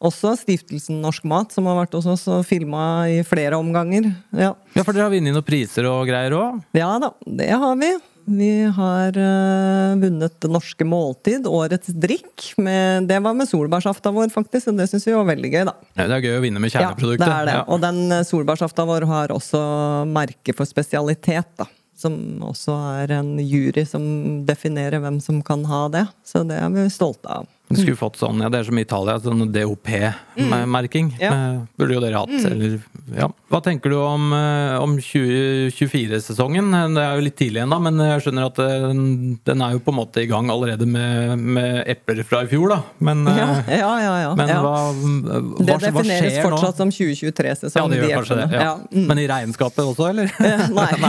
også, 0.00 0.32
Stiftelsen 0.40 1.02
Norsk 1.04 1.26
Mat, 1.28 1.52
som 1.52 1.66
har 1.68 1.76
vært 1.82 1.94
hos 1.98 2.06
oss 2.08 2.22
og 2.32 2.44
filma 2.48 3.04
i 3.12 3.20
flere 3.26 3.58
omganger. 3.60 4.08
Ja. 4.32 4.54
Ja, 4.72 4.84
for 4.84 4.96
dere 4.96 5.06
har 5.06 5.12
vunnet 5.12 5.36
noen 5.36 5.44
priser 5.46 5.88
og 5.90 6.06
greier 6.08 6.34
òg. 6.38 6.62
ja 6.76 6.94
da, 7.02 7.12
det 7.26 7.50
har 7.52 7.76
vi. 7.76 7.90
Vi 8.24 8.64
har 8.76 9.16
eh, 9.18 9.96
vunnet 10.00 10.36
Det 10.40 10.50
norske 10.50 10.86
måltid, 10.86 11.46
årets 11.46 11.92
drikk. 11.94 12.52
Med, 12.60 13.08
det 13.10 13.18
var 13.24 13.34
med 13.36 13.48
solbærsafta 13.48 14.12
vår, 14.14 14.30
faktisk, 14.34 14.70
og 14.70 14.80
det 14.80 14.88
syns 14.90 15.06
vi 15.08 15.16
var 15.16 15.28
veldig 15.30 15.50
gøy, 15.52 15.64
da. 15.68 15.74
Det 15.98 16.06
er 16.06 16.26
gøy 16.28 16.38
å 16.38 16.42
vinne 16.44 16.62
med 16.62 16.72
kjerneproduktet. 16.74 17.26
Ja, 17.26 17.32
det 17.32 17.40
er 17.42 17.50
det. 17.50 17.58
Ja. 17.60 17.66
Og 17.68 17.82
den 17.84 18.00
eh, 18.14 18.24
solbærsafta 18.28 18.86
vår 18.88 19.06
har 19.10 19.34
også 19.34 19.62
merke 20.10 20.56
for 20.56 20.68
spesialitet, 20.68 21.50
da. 21.60 21.68
Som 22.00 22.14
også 22.46 22.74
er 23.02 23.12
en 23.18 23.34
jury 23.44 23.84
som 23.84 24.04
definerer 24.48 25.02
hvem 25.02 25.18
som 25.20 25.42
kan 25.44 25.66
ha 25.68 25.82
det. 25.92 26.06
Så 26.24 26.46
det 26.48 26.56
er 26.56 26.70
vi 26.72 26.86
stolte 26.92 27.40
av. 27.42 27.48
Du 27.70 27.76
skulle 27.78 27.94
fått 27.96 28.16
sånn, 28.18 28.40
ja, 28.42 28.48
Det 28.50 28.58
er 28.58 28.64
som 28.66 28.78
i 28.80 28.82
Italia, 28.82 29.14
sånn 29.22 29.44
DOP-merking. 29.54 31.12
Ja. 31.22 31.30
Burde 31.78 31.94
jo 31.94 32.00
dere 32.02 32.18
hatt. 32.18 32.32
Eller, 32.48 32.80
ja. 33.14 33.28
Hva 33.50 33.60
tenker 33.62 33.92
du 33.92 33.96
om, 34.02 34.32
eh, 34.34 34.74
om 34.82 34.96
2024-sesongen? 34.98 36.70
Det 36.96 37.04
er 37.04 37.14
jo 37.14 37.24
litt 37.28 37.36
tidlig 37.38 37.62
ennå, 37.62 37.78
men 37.82 38.00
jeg 38.02 38.24
skjønner 38.24 38.48
at 38.50 38.58
den, 38.58 39.04
den 39.46 39.62
er 39.62 39.76
jo 39.76 39.82
på 39.86 39.94
en 39.94 39.98
måte 40.00 40.24
i 40.24 40.26
gang 40.30 40.50
allerede 40.50 40.86
med, 40.90 41.38
med 41.38 41.84
epler 41.94 42.24
fra 42.26 42.42
i 42.42 42.50
fjor, 42.50 42.74
da. 42.74 42.80
Men, 42.98 43.22
eh, 43.30 43.38
Ja, 43.40 43.48
ja, 43.70 43.92
ja. 44.02 44.14
ja, 44.24 44.34
men 44.38 44.48
ja. 44.50 44.58
hva, 44.64 44.74
hva, 44.90 45.40
det 45.60 45.70
hva 45.70 45.78
defineres 45.86 46.34
skjer 46.34 46.42
nå? 46.50 46.56
fortsatt 46.58 46.82
som 46.82 46.90
Ja, 46.90 46.96
2023-sesong. 47.14 47.90
det 47.94 48.00
de 48.02 48.10
kanskje 48.16 48.40
det. 48.42 48.48
Ja. 48.58 48.74
mm. 48.90 49.06
Men 49.06 49.22
i 49.22 49.28
regnskapet 49.30 49.86
også, 49.86 50.10
eller? 50.10 50.26
Nei. 50.74 50.90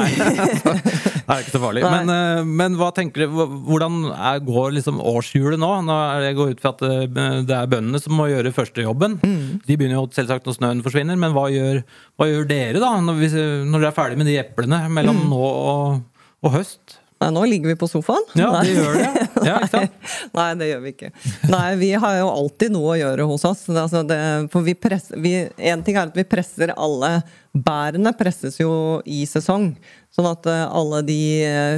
Det 0.62 1.10
er 1.34 1.44
ikke 1.44 1.54
så 1.56 1.62
farlig. 1.64 1.82
Men, 1.86 2.12
eh, 2.14 2.44
men 2.62 2.78
hva 2.80 2.90
tenker 2.96 3.26
du, 3.26 3.42
hvordan 3.68 3.98
er, 4.14 4.40
går 4.46 4.76
liksom 4.78 5.02
årshjulet 5.12 5.60
nå? 5.62 5.72
Nå 5.88 5.98
jeg 6.26 6.38
går 6.40 6.54
ut 6.56 6.64
fra 6.64 6.74
at 6.76 6.84
eh, 6.88 7.06
det 7.48 7.58
er 7.58 7.70
bøndene 7.72 8.02
som 8.04 8.16
må 8.20 8.30
gjøre 8.32 8.54
førstejobben. 8.56 9.20
Mm. 9.24 9.44
De 9.68 9.78
begynner 9.78 10.00
jo 10.00 10.08
selvsagt 10.16 10.48
når 10.50 10.58
snøen 10.60 10.84
forsvinner, 10.86 11.20
men 11.20 11.36
hva 11.38 11.48
gjør, 11.54 11.82
hva 12.20 12.30
gjør 12.32 12.50
dere 12.52 12.82
da, 12.84 12.94
når, 13.04 13.22
vi, 13.22 13.32
når 13.72 13.78
dere 13.86 13.92
er 13.94 14.00
ferdig 14.02 14.22
med 14.22 14.32
de 14.32 14.40
eplene 14.42 14.84
mellom 14.92 15.22
Mm. 15.22 15.30
nå 15.34 15.42
og, 15.46 16.02
og 16.42 16.54
høst? 16.56 16.98
Nei, 17.22 17.30
nå 17.36 17.44
ligger 17.46 17.70
vi 17.70 17.78
på 17.78 17.88
sofaen. 17.90 18.24
Ja, 18.34 18.50
Nei. 18.56 18.64
det 18.66 18.78
gjør 18.80 18.98
det. 18.98 19.28
Ja, 19.42 19.56
ikke 19.58 19.72
sant? 19.72 20.10
Nei, 20.38 20.48
det 20.60 20.68
gjør 20.70 20.82
vi 20.84 20.92
ikke. 20.94 21.10
Nei, 21.50 21.68
vi 21.80 21.90
har 22.04 22.18
jo 22.20 22.28
alltid 22.30 22.74
noe 22.74 22.92
å 22.94 22.98
gjøre 23.00 23.26
hos 23.30 23.46
oss. 23.48 23.64
Altså 23.70 24.04
det, 24.06 24.18
for 24.54 24.66
vi 24.66 24.76
presser, 24.78 25.18
vi, 25.22 25.32
en 25.72 25.82
ting 25.86 25.98
er 25.98 26.10
at 26.12 26.18
vi 26.18 26.26
presser 26.28 26.74
alle 26.76 27.22
Bærene 27.52 28.14
presses 28.16 28.56
jo 28.62 28.74
i 29.04 29.26
sesong. 29.28 29.74
Sånn 30.16 30.28
at 30.30 30.46
eh, 30.48 30.62
alle 30.72 31.02
de 31.04 31.18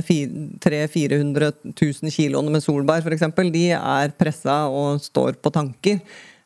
300 0.05 0.59
000-400 0.61 1.49
000 1.71 2.13
kiloene 2.13 2.53
med 2.53 2.61
solbær 2.61 3.01
f.eks., 3.01 3.25
de 3.55 3.63
er 3.73 4.13
pressa 4.19 4.63
og 4.69 5.01
står 5.01 5.39
på 5.41 5.53
tanker. 5.55 5.97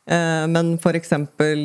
Eh, 0.08 0.44
Men 0.48 0.74
f.eks. 0.80 1.10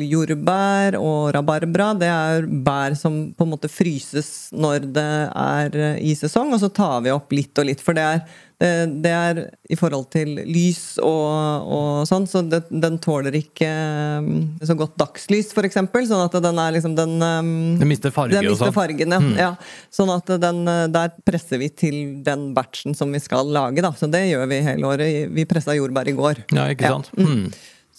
jordbær 0.04 0.98
og 1.00 1.30
rabarbra, 1.34 1.92
det 1.96 2.10
er 2.12 2.44
bær 2.46 2.96
som 2.98 3.30
på 3.32 3.46
en 3.46 3.54
måte 3.54 3.70
fryses 3.72 4.50
når 4.52 4.88
det 4.92 5.10
er 5.32 5.78
eh, 5.80 6.00
i 6.04 6.14
sesong, 6.18 6.52
og 6.52 6.60
så 6.60 6.68
tar 6.76 7.00
vi 7.06 7.14
opp 7.14 7.32
litt 7.32 7.56
og 7.62 7.70
litt. 7.70 7.80
For 7.84 7.96
det 7.96 8.04
er, 8.04 8.20
det, 8.60 8.68
det 9.04 9.12
er 9.16 9.40
i 9.72 9.78
forhold 9.80 10.10
til 10.12 10.36
lys 10.44 10.98
og, 11.02 11.72
og 11.74 12.04
sånn, 12.08 12.28
så 12.30 12.42
det, 12.46 12.62
den 12.70 13.00
tåler 13.02 13.34
ikke 13.40 13.70
eh, 13.70 14.28
så 14.68 14.76
godt 14.78 14.96
dagslys, 15.00 15.50
f.eks. 15.56 15.80
Sånn 15.80 16.24
at 16.26 16.36
den 16.44 16.60
er 16.60 16.76
liksom 16.76 16.94
den 17.00 17.16
Den 17.24 17.88
mister 17.90 18.12
farge 18.14 18.36
den 18.36 18.50
mister 18.50 18.68
sånn. 18.68 18.76
fargen, 18.76 19.16
ja. 19.16 19.22
ja. 19.40 19.52
Sånn 19.94 20.12
at 20.14 20.28
den, 20.44 20.64
der 20.92 21.16
presser 21.24 21.62
vi 21.64 21.72
til 21.72 22.00
den 22.26 22.50
batchen 22.56 22.92
som 22.98 23.08
vi 23.14 23.24
skal 23.24 23.48
lage, 23.56 23.80
da. 23.84 23.94
Så 23.96 24.10
det 24.12 24.26
gjør 24.28 24.44
vi 24.52 24.60
hele 24.68 24.90
året. 24.92 25.32
Vi 25.32 25.48
pressa 25.48 25.72
jordbær 25.80 26.12
i 26.12 26.18
går. 26.20 26.44
Ja, 26.52 26.68
ikke 26.76 26.90
Ja. 26.92 26.98
sant? 26.98 27.14
Mm. 27.16 27.48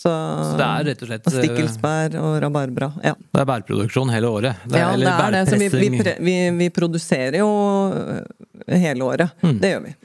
Så, 0.06 0.12
Så 0.52 0.58
det 0.60 0.66
er 0.66 0.84
rett 0.86 1.00
og 1.02 1.10
slett 1.10 1.28
og 1.30 1.34
stikkelsbær 1.34 2.16
og 2.22 2.36
rabarbra. 2.44 2.92
Ja. 3.02 3.16
Det 3.18 3.40
er 3.42 3.48
bærproduksjon 3.50 4.12
hele 4.14 4.30
året. 4.30 4.60
Det 4.70 4.78
er, 4.78 4.84
ja, 4.84 4.92
det 5.02 5.14
er 5.16 5.34
det. 5.34 5.42
Så 5.50 5.58
vi, 5.58 5.88
vi, 6.28 6.36
vi, 6.60 6.68
produserer 6.76 7.40
jo 7.40 7.48
øh, 7.90 8.76
hele 8.84 9.08
året. 9.08 9.34
Mm. 9.42 9.58
Det 9.64 9.72
gjør 9.74 9.82
vi. 9.88 9.96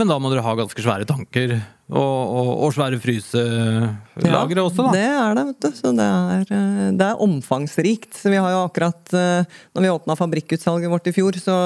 Men 0.00 0.08
da 0.08 0.16
må 0.16 0.30
dere 0.32 0.40
ha 0.40 0.56
ganske 0.56 0.80
svære 0.80 1.04
tanker 1.04 1.58
og, 1.90 1.98
og, 2.00 2.50
og 2.64 2.70
svære 2.72 2.96
fryselagre 3.02 4.62
også, 4.62 4.86
da. 4.86 4.92
Det 4.94 5.02
er 5.04 5.34
det, 5.36 5.42
vet 5.50 5.58
du. 5.66 5.74
Så 5.76 5.90
det 5.98 6.06
er, 6.06 6.52
øh, 6.56 6.86
det 6.96 7.08
er 7.08 7.20
omfangsrikt. 7.26 8.14
Så 8.16 8.32
vi 8.32 8.38
har 8.40 8.54
jo 8.54 8.62
akkurat 8.62 9.12
øh, 9.12 9.58
Når 9.74 9.84
vi 9.84 9.90
åpna 9.92 10.16
fabrikkutsalget 10.16 10.92
vårt 10.92 11.10
i 11.10 11.12
fjor, 11.12 11.36
så 11.42 11.58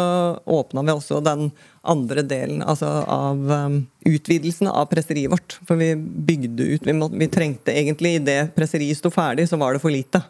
åpna 0.42 0.82
vi 0.82 0.96
også 0.96 1.20
den 1.22 1.52
andre 1.84 2.24
delen 2.26 2.64
altså 2.64 2.88
av 3.12 3.38
um, 3.44 3.74
utvidelsen 4.08 4.70
av 4.72 4.88
presseriet 4.90 5.30
vårt. 5.30 5.58
For 5.68 5.78
vi 5.78 5.92
bygde 5.94 6.70
ut 6.74 6.86
Vi, 6.88 6.96
må, 6.96 7.10
vi 7.12 7.28
trengte 7.28 7.76
egentlig 7.76 8.16
Idet 8.18 8.54
presseriet 8.56 8.98
sto 8.98 9.12
ferdig, 9.14 9.46
så 9.50 9.60
var 9.60 9.76
det 9.76 9.84
for 9.84 9.94
lite. 9.94 10.24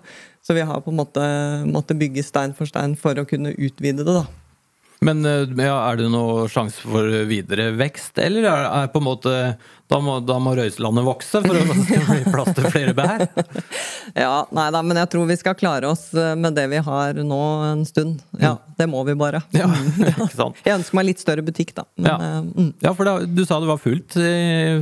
Så 0.45 0.53
vi 0.53 0.67
har 0.67 0.85
på 0.85 0.93
en 0.93 1.01
måte 1.01 1.25
måttet 1.71 2.03
bygge 2.03 2.27
stein 2.27 2.53
for 2.59 2.69
stein 2.69 2.99
for 3.01 3.17
å 3.17 3.29
kunne 3.29 3.55
utvide 3.55 4.03
det, 4.05 4.13
da. 4.13 4.27
Men 5.05 5.25
eh, 5.27 5.49
ja, 5.59 5.77
er 5.91 5.99
det 6.01 6.11
noe 6.13 6.47
sjanse 6.53 6.85
for 6.85 7.09
videre 7.29 7.73
vekst, 7.79 8.21
eller 8.23 8.47
er, 8.51 8.69
er 8.83 8.93
på 8.93 9.03
en 9.03 9.09
måte 9.09 9.35
Da 9.93 9.99
må, 10.01 10.15
da 10.25 10.39
må 10.41 10.55
Røyselandet 10.57 11.05
vokse 11.05 11.41
for 11.45 11.55
at 11.61 11.69
det 11.69 11.83
skal 11.85 12.05
bli 12.09 12.31
plass 12.33 12.55
til 12.57 12.69
flere 12.73 12.95
bær? 12.97 13.27
Ja, 14.15 14.45
nei 14.55 14.67
da, 14.71 14.81
men 14.85 14.99
jeg 15.01 15.09
tror 15.11 15.25
vi 15.27 15.35
skal 15.41 15.57
klare 15.59 15.89
oss 15.91 16.07
øh, 16.15 16.35
med 16.39 16.55
det 16.55 16.65
vi 16.71 16.79
har 16.87 17.17
nå 17.27 17.39
en 17.67 17.81
stund. 17.89 18.21
Ja, 18.39 18.53
det 18.79 18.87
må 18.93 19.01
vi 19.09 19.15
bare. 19.19 19.41
Ja, 19.57 19.67
ikke 20.13 20.29
sant? 20.31 20.61
Jeg 20.65 20.77
ønsker 20.79 20.99
meg 20.99 21.09
litt 21.09 21.23
større 21.25 21.43
butikk, 21.47 21.73
da. 21.77 21.85
Men, 21.97 22.07
Ja. 22.13 22.17
øh, 22.21 22.47
mm. 22.53 22.69
Ja, 22.85 22.93
for 22.95 23.09
da, 23.09 23.15
du 23.27 23.43
sa 23.49 23.59
det 23.65 23.71
var 23.73 23.81
fullt 23.83 24.17
i, 24.21 24.29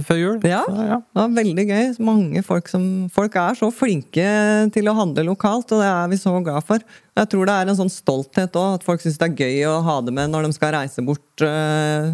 før 0.07 0.21
jul? 0.21 0.37
Ja. 0.47 0.61
Så, 0.69 0.85
ja. 0.91 0.99
Det 1.07 1.23
var 1.23 1.33
veldig 1.39 1.67
gøy. 1.71 1.87
Mange 2.11 2.43
folk 2.47 2.69
som 2.71 2.85
Folk 3.15 3.39
er 3.41 3.57
så 3.59 3.71
flinke 3.75 4.27
til 4.75 4.91
å 4.91 4.97
handle 4.99 5.25
lokalt, 5.31 5.73
og 5.73 5.81
det 5.83 5.89
er 5.89 6.13
vi 6.13 6.21
så 6.21 6.35
glad 6.45 6.67
for. 6.69 6.85
Jeg 7.19 7.31
tror 7.33 7.49
det 7.49 7.57
er 7.63 7.73
en 7.73 7.79
sånn 7.83 7.93
stolthet 7.95 8.55
òg, 8.59 8.79
at 8.81 8.87
folk 8.87 9.03
syns 9.03 9.19
det 9.23 9.31
er 9.33 9.41
gøy 9.47 9.65
å 9.71 9.81
ha 9.87 9.99
det 10.07 10.15
med 10.19 10.31
når 10.35 10.51
de 10.51 10.57
skal 10.59 10.77
reise 10.77 11.03
bort. 11.07 11.47
øh, 11.47 12.13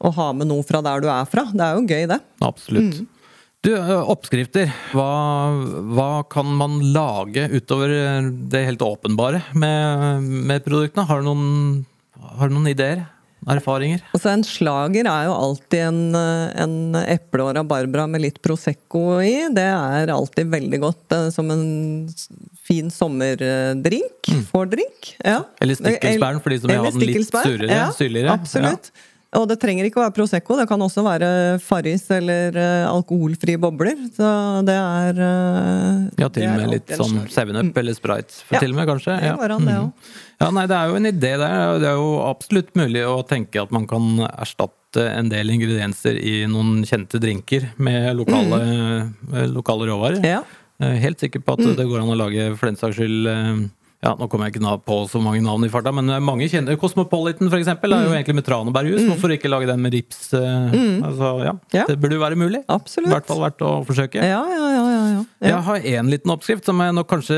og 0.00 0.14
ha 0.16 0.30
med 0.36 0.48
noe 0.50 0.64
fra 0.66 0.80
der 0.84 1.02
du 1.04 1.08
er 1.12 1.28
fra. 1.28 1.44
Det 1.52 1.64
er 1.64 1.78
jo 1.78 1.86
gøy, 1.88 2.04
det. 2.10 2.20
Absolutt. 2.44 3.00
Du, 3.60 3.74
eh, 3.76 3.92
oppskrifter. 4.08 4.72
Hva, 4.96 5.10
hva 5.92 6.10
kan 6.32 6.48
man 6.56 6.78
lage 6.94 7.44
utover 7.52 7.92
det 8.48 8.64
helt 8.70 8.84
åpenbare 8.84 9.42
med, 9.52 10.28
med 10.48 10.64
produktene? 10.64 11.04
Har 11.10 11.20
du 11.20 11.28
noen, 11.28 11.48
har 12.38 12.48
du 12.48 12.56
noen 12.56 12.72
ideer? 12.72 13.08
erfaringer? 13.48 14.02
Altså 14.14 14.30
En 14.34 14.42
slager 14.44 15.06
er 15.08 15.28
jo 15.28 15.34
alltid 15.34 15.80
en, 15.86 16.00
en 16.14 16.74
eple 17.00 17.46
og 17.46 17.54
rabarbra 17.56 18.06
med 18.10 18.24
litt 18.26 18.40
Prosecco 18.44 19.20
i. 19.24 19.48
Det 19.54 19.64
er 19.64 20.12
alltid 20.12 20.50
veldig 20.52 20.80
godt 20.82 21.16
som 21.34 21.50
en 21.54 21.64
fin 22.66 22.90
sommerdrink. 22.92 24.30
fordrink. 24.50 25.14
Ja. 25.24 25.42
Eller 25.60 25.78
stikkelsbæren, 25.78 26.42
for 26.44 26.52
de 26.52 26.60
som 26.60 26.72
vil 26.72 26.82
ha 26.82 26.90
den 26.92 27.06
litt 27.06 27.30
surere, 27.32 27.70
Ja, 27.70 27.88
syrligere. 27.96 28.36
Absolutt. 28.36 28.92
Og 29.38 29.44
det 29.46 29.60
trenger 29.62 29.86
ikke 29.86 30.00
å 30.00 30.02
være 30.02 30.14
Prosecco, 30.16 30.56
det 30.58 30.64
kan 30.66 30.80
også 30.82 31.04
være 31.06 31.26
Farris 31.62 32.08
eller 32.16 32.56
eh, 32.58 32.86
alkoholfrie 32.90 33.60
bobler. 33.62 34.00
Så 34.16 34.26
det 34.66 34.74
er 34.74 35.20
eh, 35.22 36.00
Ja, 36.18 36.26
til 36.34 36.48
og 36.48 36.56
med 36.58 36.72
litt 36.74 36.90
sånn 36.98 37.20
slager. 37.30 37.60
7up 37.60 37.78
eller 37.78 37.94
Sprite, 37.94 38.40
Ja, 38.50 38.58
til 38.58 38.74
og 38.74 38.80
med, 38.80 38.88
kanskje? 38.90 39.20
Det 39.22 39.36
går 39.38 39.54
an, 39.54 39.70
det 39.70 39.76
òg. 39.84 40.10
Ja, 40.40 40.50
nei, 40.56 40.66
det 40.72 40.78
er 40.80 40.90
jo 40.90 40.98
en 40.98 41.10
idé 41.12 41.32
der. 41.38 41.78
Det 41.78 41.88
er 41.92 42.00
jo 42.00 42.10
absolutt 42.26 42.74
mulig 42.80 43.04
å 43.06 43.20
tenke 43.28 43.62
at 43.62 43.70
man 43.76 43.86
kan 43.90 44.24
erstatte 44.32 45.06
en 45.06 45.30
del 45.30 45.54
ingredienser 45.54 46.18
i 46.18 46.40
noen 46.50 46.80
kjente 46.88 47.20
drinker 47.22 47.68
med 47.78 48.10
lokale, 48.18 48.64
mm. 48.64 49.36
lokale 49.54 49.92
råvarer. 49.92 50.26
Ja. 50.26 50.42
Helt 50.80 51.22
sikker 51.22 51.44
på 51.44 51.54
at 51.54 51.76
det 51.76 51.86
går 51.86 52.02
an 52.02 52.10
å 52.10 52.18
lage 52.18 52.50
for 52.56 52.70
den 52.70 52.80
saks 52.80 52.98
skyld 52.98 53.30
eh, 53.30 53.68
ja, 54.00 54.14
Nå 54.16 54.28
kommer 54.32 54.48
jeg 54.48 54.54
ikke 54.56 54.70
på 54.86 54.96
så 55.12 55.20
mange 55.20 55.42
navn 55.44 55.66
i 55.66 55.68
farta, 55.72 55.92
men 55.92 56.08
mange 56.24 56.46
kjenner 56.48 56.78
Cosmopolitan 56.80 57.50
eksempel, 57.52 57.92
er 57.92 58.06
jo 58.06 58.14
egentlig 58.14 58.38
med 58.38 58.46
tranebærjus. 58.46 59.02
Hvorfor 59.10 59.34
ikke 59.34 59.50
lage 59.52 59.68
den 59.68 59.82
med 59.84 59.92
rips? 59.92 60.32
eh, 60.32 60.78
Altså, 61.04 61.32
ja. 61.44 61.52
Ja. 61.76 61.84
Det 61.88 61.98
burde 62.00 62.16
jo 62.16 62.22
være 62.22 62.38
mulig. 62.40 62.62
Absolutt. 62.72 63.10
I 63.10 63.14
hvert 63.18 63.28
fall 63.28 63.42
verdt 63.44 63.60
å 63.66 63.72
forsøke. 63.84 64.22
Ja, 64.24 64.40
ja, 64.48 64.70
ja. 64.72 64.84
ja, 64.88 65.04
ja. 65.18 65.24
Jeg 65.50 65.60
har 65.68 65.76
én 65.92 66.08
liten 66.12 66.32
oppskrift 66.32 66.64
som 66.64 66.80
er, 66.80 66.94
nok 66.96 67.10
kanskje, 67.12 67.36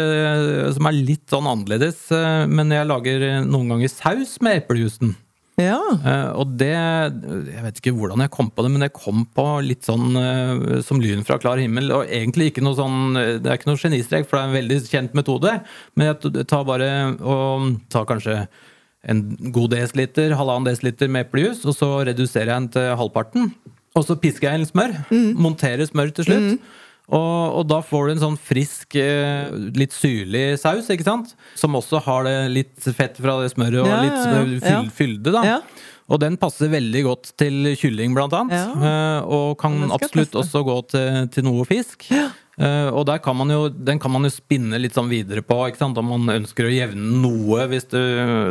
som 0.77 0.87
er 0.87 0.93
litt 1.03 1.27
sånn 1.33 1.51
annerledes. 1.51 2.05
eh, 2.15 2.47
Men 2.47 2.71
jeg 2.71 2.87
lager 2.87 3.27
noen 3.43 3.75
ganger 3.75 3.91
saus 3.91 4.39
med 4.41 4.63
eplejusen. 4.63 5.17
Ja. 5.61 5.77
Uh, 6.01 6.41
Og 6.41 6.55
det 6.57 6.73
Jeg 6.73 7.63
vet 7.65 7.79
ikke 7.81 7.93
hvordan 7.97 8.25
jeg 8.25 8.33
kom 8.33 8.49
på 8.51 8.65
det, 8.65 8.71
men 8.73 8.87
jeg 8.87 8.95
kom 8.97 9.25
på 9.37 9.47
litt 9.67 9.85
sånn 9.85 10.17
uh, 10.17 10.81
som 10.85 11.01
lyn 11.03 11.25
fra 11.29 11.39
klar 11.43 11.61
himmel. 11.61 11.93
Og 11.93 12.09
egentlig 12.09 12.51
ikke 12.51 12.65
noe 12.65 12.79
sånn 12.79 13.15
Det 13.15 13.47
er 13.47 13.61
ikke 13.61 13.71
noe 13.71 13.81
genistrek, 13.81 14.29
for 14.29 14.39
det 14.39 14.43
er 14.43 14.51
en 14.51 14.59
veldig 14.61 14.81
kjent 14.89 15.17
metode. 15.19 15.55
Men 15.97 16.13
jeg 16.13 16.47
tar 16.49 16.69
bare 16.69 16.91
og 17.21 17.73
tar 17.93 18.09
kanskje 18.09 18.45
en 19.03 19.23
god 19.51 19.73
desiliter, 19.75 20.37
halvannen 20.39 20.69
desiliter 20.69 21.09
med 21.11 21.27
eplejus, 21.27 21.65
og 21.67 21.75
så 21.75 21.89
reduserer 22.07 22.53
jeg 22.53 22.55
den 22.55 22.69
til 22.77 22.93
halvparten. 23.01 23.49
Og 23.99 24.05
så 24.07 24.15
pisker 24.15 24.49
jeg 24.49 24.61
inn 24.61 24.69
smør. 24.69 24.95
Monterer 25.43 25.89
smør 25.89 26.13
til 26.15 26.29
slutt. 26.29 26.69
Og, 27.13 27.59
og 27.59 27.65
da 27.69 27.81
får 27.85 28.07
du 28.07 28.13
en 28.15 28.21
sånn 28.23 28.37
frisk, 28.39 28.95
eh, 28.97 29.51
litt 29.77 29.93
syrlig 29.93 30.59
saus, 30.63 30.87
ikke 30.95 31.05
sant? 31.05 31.35
Som 31.59 31.75
også 31.77 32.01
har 32.07 32.25
det 32.29 32.37
litt 32.55 32.87
fett 32.97 33.19
fra 33.21 33.41
det 33.43 33.51
smøret 33.53 33.83
og 33.83 33.89
Ja, 33.91 34.03
litt 34.05 34.13
ja, 34.13 34.23
ja. 34.23 34.37
fyll, 34.39 34.55
Ja. 34.63 34.83
fylde, 35.01 35.33
da. 35.35 35.43
Ja. 35.45 35.59
Og 36.13 36.21
den 36.21 36.37
passer 36.37 36.69
veldig 36.69 37.03
godt 37.07 37.33
til 37.41 37.73
kylling, 37.79 38.15
blant 38.15 38.33
annet. 38.37 38.55
Ja. 38.55 38.71
Eh, 39.19 39.27
Og 39.27 39.59
kan 39.59 39.77
absolutt 39.91 40.33
også 40.41 40.63
gå 40.67 40.79
til, 40.95 41.29
til 41.35 41.45
noe 41.45 41.65
fisk. 41.69 42.07
Eh, 42.61 42.89
Og 42.93 43.09
kan 43.23 43.37
man 43.37 43.49
jo, 43.49 43.69
den 43.71 43.99
kan 43.99 44.11
man 44.13 44.25
jo 44.25 44.31
spinne 44.31 44.79
litt 44.81 44.93
sånn 44.95 45.09
videre 45.09 45.41
på. 45.43 45.57
Ikke 45.69 45.81
sant? 45.81 45.97
Om 45.99 46.11
man 46.13 46.35
ønsker 46.43 46.69
å 46.69 46.73
jevne 46.73 47.21
noe, 47.23 47.67
hvis 47.71 47.87
du, 47.89 47.99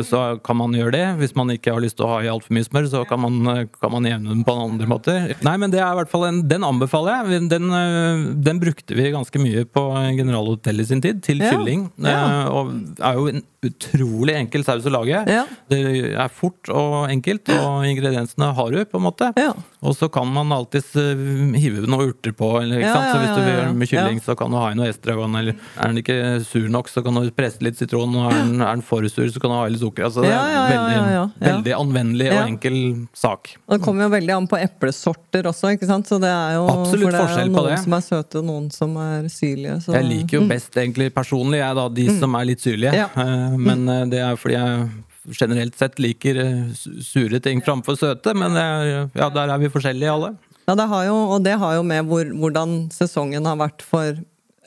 så 0.07 0.41
kan 0.43 0.57
man 0.57 0.73
gjøre 0.73 0.91
det. 0.95 1.05
Hvis 1.21 1.35
man 1.37 1.51
ikke 1.53 1.73
har 1.75 1.81
lyst 1.83 1.97
til 1.99 2.07
å 2.07 2.15
ha 2.15 2.21
i 2.25 2.29
altfor 2.31 2.55
mye 2.57 2.65
smør, 2.65 2.89
så 2.89 3.03
kan 3.07 3.21
man, 3.21 3.67
kan 3.81 3.91
man 3.93 4.07
jevne 4.09 4.33
den 4.33 4.43
på 4.47 4.55
en 4.55 4.71
andre 4.71 4.89
måter. 4.89 5.35
Nei, 5.45 5.55
men 5.61 5.71
det 5.73 5.79
er 5.83 5.91
i 5.91 5.99
hvert 6.01 6.09
fall 6.11 6.25
en, 6.29 6.41
Den 6.51 6.65
anbefaler 6.67 7.21
jeg. 7.29 7.47
Den, 7.51 7.69
eh, 7.71 8.25
den 8.49 8.59
brukte 8.63 8.97
vi 8.97 9.11
ganske 9.13 9.41
mye 9.41 9.65
på 9.69 9.85
Generalhotellet 10.17 10.81
i 10.87 10.91
sin 10.95 11.01
tid, 11.01 11.21
til 11.23 11.37
Ja. 11.41 11.51
kylling. 11.53 11.91
Ja. 11.97 12.17
Eh, 12.45 12.49
Og 12.51 12.73
er 12.99 13.13
jo 13.15 13.27
en 13.27 13.43
utrolig 13.62 14.34
enkel 14.39 14.63
saus 14.65 14.86
å 14.89 14.91
lage. 14.93 15.19
Ja. 15.30 15.43
Det 15.69 15.82
er 16.17 16.32
fort 16.34 16.69
og 16.74 17.06
enkelt, 17.13 17.50
og 17.54 17.84
ingrediensene 17.86 18.47
har 18.58 18.71
du, 18.74 18.80
på 18.89 18.97
en 18.97 19.06
måte. 19.06 19.28
Ja. 19.38 19.52
Og 19.86 19.93
så 19.97 20.10
kan 20.13 20.30
man 20.34 20.50
alltids 20.56 20.95
eh, 20.97 21.21
hive 21.62 21.84
noen 21.86 22.10
urter 22.12 22.34
på. 22.38 22.50
Eller, 22.62 22.82
Ja? 22.82 22.95
Så 23.12 23.19
hvis 23.21 23.36
du 23.36 23.41
vil 23.41 23.54
gjøre 23.54 23.74
med 23.78 23.89
kylling, 23.91 24.21
så 24.26 24.36
kan 24.38 24.50
du 24.54 24.58
ha 24.58 24.71
i 24.71 24.78
noe 24.78 24.89
estragon. 24.89 25.36
Eller 25.38 25.56
er 25.78 25.91
den 25.91 26.02
ikke 26.02 26.17
sur 26.45 26.65
nok, 26.74 26.89
så 26.89 27.04
kan 27.06 27.17
du 27.17 27.30
presse 27.38 27.62
litt 27.65 27.78
sitron. 27.78 28.13
Og 28.17 28.32
er 28.32 28.39
den, 28.39 28.56
er 28.62 28.74
den 28.80 28.84
for 28.86 29.06
sur, 29.10 29.30
så 29.30 29.41
kan 29.41 29.54
du 29.54 29.58
ha 29.60 29.67
i 29.69 29.74
litt 29.76 29.84
sukker. 29.84 30.08
Altså, 30.10 30.26
det 30.26 30.34
er 30.34 30.74
veldig, 30.74 31.21
veldig 31.45 31.76
anvendelig 31.78 32.32
og 32.34 32.41
enkel 32.47 32.80
sak. 33.17 33.54
Og 33.67 33.78
det 33.78 33.82
kommer 33.86 34.08
jo 34.08 34.12
veldig 34.15 34.36
an 34.39 34.50
på 34.52 34.58
eplesorter 34.62 35.50
også, 35.52 35.76
ikke 35.78 35.89
sant? 35.89 36.10
Så 36.10 36.17
det 36.21 36.30
er 36.34 36.58
jo, 36.58 36.65
Absolutt 36.74 37.08
for 37.08 37.13
det 37.13 37.21
er 37.21 37.28
forskjell 37.30 37.54
på 37.54 37.62
noen 37.62 37.71
det. 37.76 37.80
som 37.86 37.97
er 37.97 38.06
søte, 38.10 38.41
og 38.41 38.50
noen 38.50 38.67
som 38.74 38.97
er 39.06 39.30
syrlige. 39.34 39.78
Så. 39.86 39.95
Jeg 39.97 40.10
liker 40.10 40.39
jo 40.39 40.43
best 40.50 40.78
egentlig 40.82 41.12
personlig 41.13 41.62
jeg 41.62 41.78
da, 41.78 41.88
de 42.02 42.08
som 42.17 42.38
er 42.41 42.50
litt 42.50 42.65
syrlige. 42.65 42.93
Mm. 42.97 43.02
Ja. 43.02 43.50
Eh, 43.51 43.57
Men 43.59 43.87
eh, 43.89 44.05
det 44.11 44.21
er 44.23 44.39
fordi 44.39 44.57
jeg 44.57 45.35
generelt 45.37 45.77
sett 45.77 45.99
liker 46.01 46.39
eh, 46.41 46.63
sure 47.03 47.41
ting 47.43 47.61
framfor 47.65 47.99
søte. 47.99 48.33
Men 48.37 48.57
ja, 48.57 49.29
der 49.29 49.53
er 49.53 49.61
vi 49.61 49.71
forskjellige 49.73 50.15
alle. 50.15 50.33
Ja, 50.67 50.75
det 50.77 50.87
har 50.91 51.05
jo, 51.09 51.15
og 51.35 51.43
det 51.43 51.57
har 51.59 51.75
jo 51.75 51.85
med 51.85 52.07
hvor, 52.07 52.25
hvordan 52.43 52.85
sesongen 52.93 53.47
har 53.49 53.59
vært 53.59 53.83
for 53.83 54.21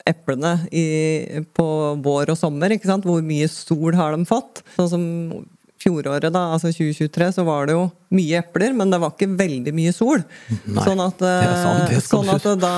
eplene 0.05 0.59
i, 0.69 0.85
på 1.57 1.65
vår 2.05 2.35
og 2.35 2.37
sommer. 2.37 2.75
ikke 2.75 2.91
sant? 2.91 3.07
Hvor 3.07 3.23
mye 3.25 3.47
sol 3.49 3.95
har 3.97 4.13
de 4.13 4.27
fått? 4.29 4.61
Sånn 4.75 4.91
som 4.91 5.05
fjoråret, 5.85 6.31
da, 6.33 6.41
altså 6.55 6.71
2023, 6.73 7.27
så 7.35 7.43
var 7.45 7.67
det 7.67 7.75
jo 7.75 7.87
mye 8.15 8.39
epler, 8.39 8.73
men 8.77 8.89
det 8.89 8.99
var 9.01 9.13
ikke 9.13 9.35
veldig 9.37 9.73
mye 9.75 9.93
sol. 9.93 10.23
Nei, 10.65 10.85
sånn 10.85 11.01
at, 11.03 11.19
det 11.21 11.33
er 11.35 11.57
sant, 11.61 11.97
sånn 12.07 12.31
at 12.33 12.47
da 12.61 12.75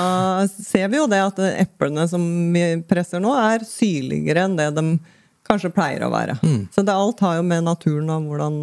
ser 0.52 0.90
vi 0.92 1.00
jo 1.00 1.06
det 1.12 1.22
at 1.24 1.40
eplene 1.54 2.08
som 2.12 2.24
vi 2.56 2.66
presser 2.90 3.24
nå, 3.24 3.32
er 3.38 3.64
syrligere 3.68 4.48
enn 4.48 4.58
det 4.60 4.72
de 4.76 4.86
kanskje 5.48 5.72
pleier 5.74 6.06
å 6.06 6.12
være. 6.14 6.38
Mm. 6.44 6.62
Så 6.74 6.84
det 6.86 6.96
alt 6.96 7.22
har 7.26 7.38
jo 7.40 7.46
med 7.48 7.66
naturen 7.66 8.10
og 8.14 8.30
hvordan 8.30 8.58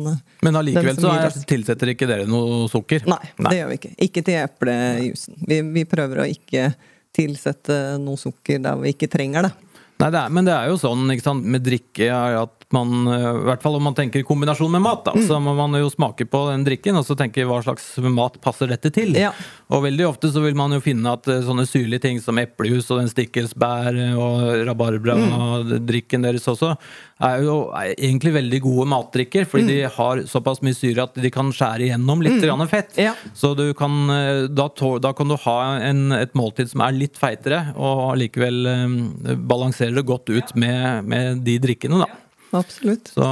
Men 0.45 0.59
allikevel 0.61 0.99
så 1.01 1.13
er, 1.17 1.37
tilsetter 1.49 1.93
ikke 1.95 2.09
dere 2.11 2.29
noe 2.31 2.65
sukker? 2.73 3.07
Nei, 3.11 3.21
det 3.49 3.55
gjør 3.59 3.71
vi 3.73 3.79
ikke. 3.81 3.93
Ikke 4.09 4.25
til 4.27 4.41
eplejusen. 4.43 5.39
Vi, 5.49 5.61
vi 5.75 5.87
prøver 5.89 6.23
å 6.23 6.29
ikke 6.31 6.71
tilsette 7.15 7.79
noe 8.03 8.19
sukker 8.21 8.63
der 8.63 8.81
vi 8.81 8.95
ikke 8.95 9.11
trenger 9.13 9.49
det. 9.49 9.55
Nei, 10.03 10.11
det 10.11 10.21
er, 10.21 10.31
men 10.35 10.47
det 10.47 10.55
er 10.57 10.71
jo 10.73 10.79
sånn 10.81 11.07
ikke 11.15 11.29
sant, 11.29 11.47
med 11.47 11.63
drikke 11.65 12.09
er 12.11 12.41
at 12.41 12.64
man, 12.75 13.07
eh, 13.15 13.27
i 13.41 13.45
hvert 13.49 13.63
fall 13.65 13.79
om 13.79 13.85
man 13.87 13.95
tenker 13.97 14.25
kombinasjon 14.27 14.73
med 14.75 14.83
mat, 14.85 15.05
da, 15.07 15.13
Mm. 15.15 15.27
så 15.29 15.39
må 15.43 15.55
man 15.57 15.73
jo 15.79 15.89
smake 15.93 16.27
på 16.29 16.41
den 16.51 16.65
drikken 16.67 16.99
og 16.99 17.07
så 17.07 17.17
tenke 17.17 17.47
hva 17.47 17.63
slags 17.65 17.87
mat 18.13 18.41
passer 18.43 18.67
dette 18.71 18.91
til. 18.93 19.15
Ja. 19.17 19.31
Og 19.71 19.85
veldig 19.87 20.09
ofte 20.09 20.31
så 20.35 20.43
vil 20.45 20.55
man 20.59 20.75
jo 20.75 20.81
finne 20.85 21.13
at 21.15 21.27
eh, 21.31 21.41
sånne 21.47 21.65
syrlige 21.71 22.03
ting 22.05 22.21
som 22.21 22.37
eplejus 22.43 22.91
og 22.91 23.01
den 23.01 23.09
stikkelsbær 23.13 23.95
og 24.19 24.67
rabarbra 24.69 25.15
Mm. 25.15 25.33
og 25.39 25.73
drikken 25.87 26.23
deres 26.27 26.47
også, 26.51 26.75
er 27.23 27.43
jo 27.47 27.71
er 27.73 27.95
egentlig 27.95 28.33
veldig 28.35 28.61
gode 28.65 28.87
matdrikker, 28.91 29.47
fordi 29.47 29.63
Mm. 29.65 29.69
de 29.69 29.81
har 29.97 30.17
såpass 30.27 30.61
mye 30.63 30.75
syre 30.75 31.05
at 31.05 31.15
de 31.15 31.31
kan 31.31 31.53
skjære 31.53 31.87
igjennom 31.89 32.21
litt 32.23 32.43
grann 32.43 32.67
fett. 32.69 32.97
Ja. 32.99 33.15
Så 33.35 33.55
du 33.57 33.73
kan, 33.75 34.11
eh, 34.11 34.47
da, 34.49 34.69
da 34.99 35.13
kan 35.13 35.29
du 35.29 35.37
ha 35.37 35.77
en, 35.79 36.11
et 36.13 36.33
måltid 36.35 36.69
som 36.71 36.81
er 36.83 36.93
litt 36.93 37.15
feitere, 37.17 37.75
og 37.77 38.15
allikevel 38.17 38.67
eh, 38.67 39.35
balanserer 39.37 39.95
det 39.95 40.07
godt 40.07 40.29
ut 40.35 40.55
med, 40.57 41.05
med 41.07 41.45
de 41.45 41.59
drikkene, 41.59 42.01
da. 42.05 42.07
Absolutt. 42.55 43.11
Så 43.17 43.27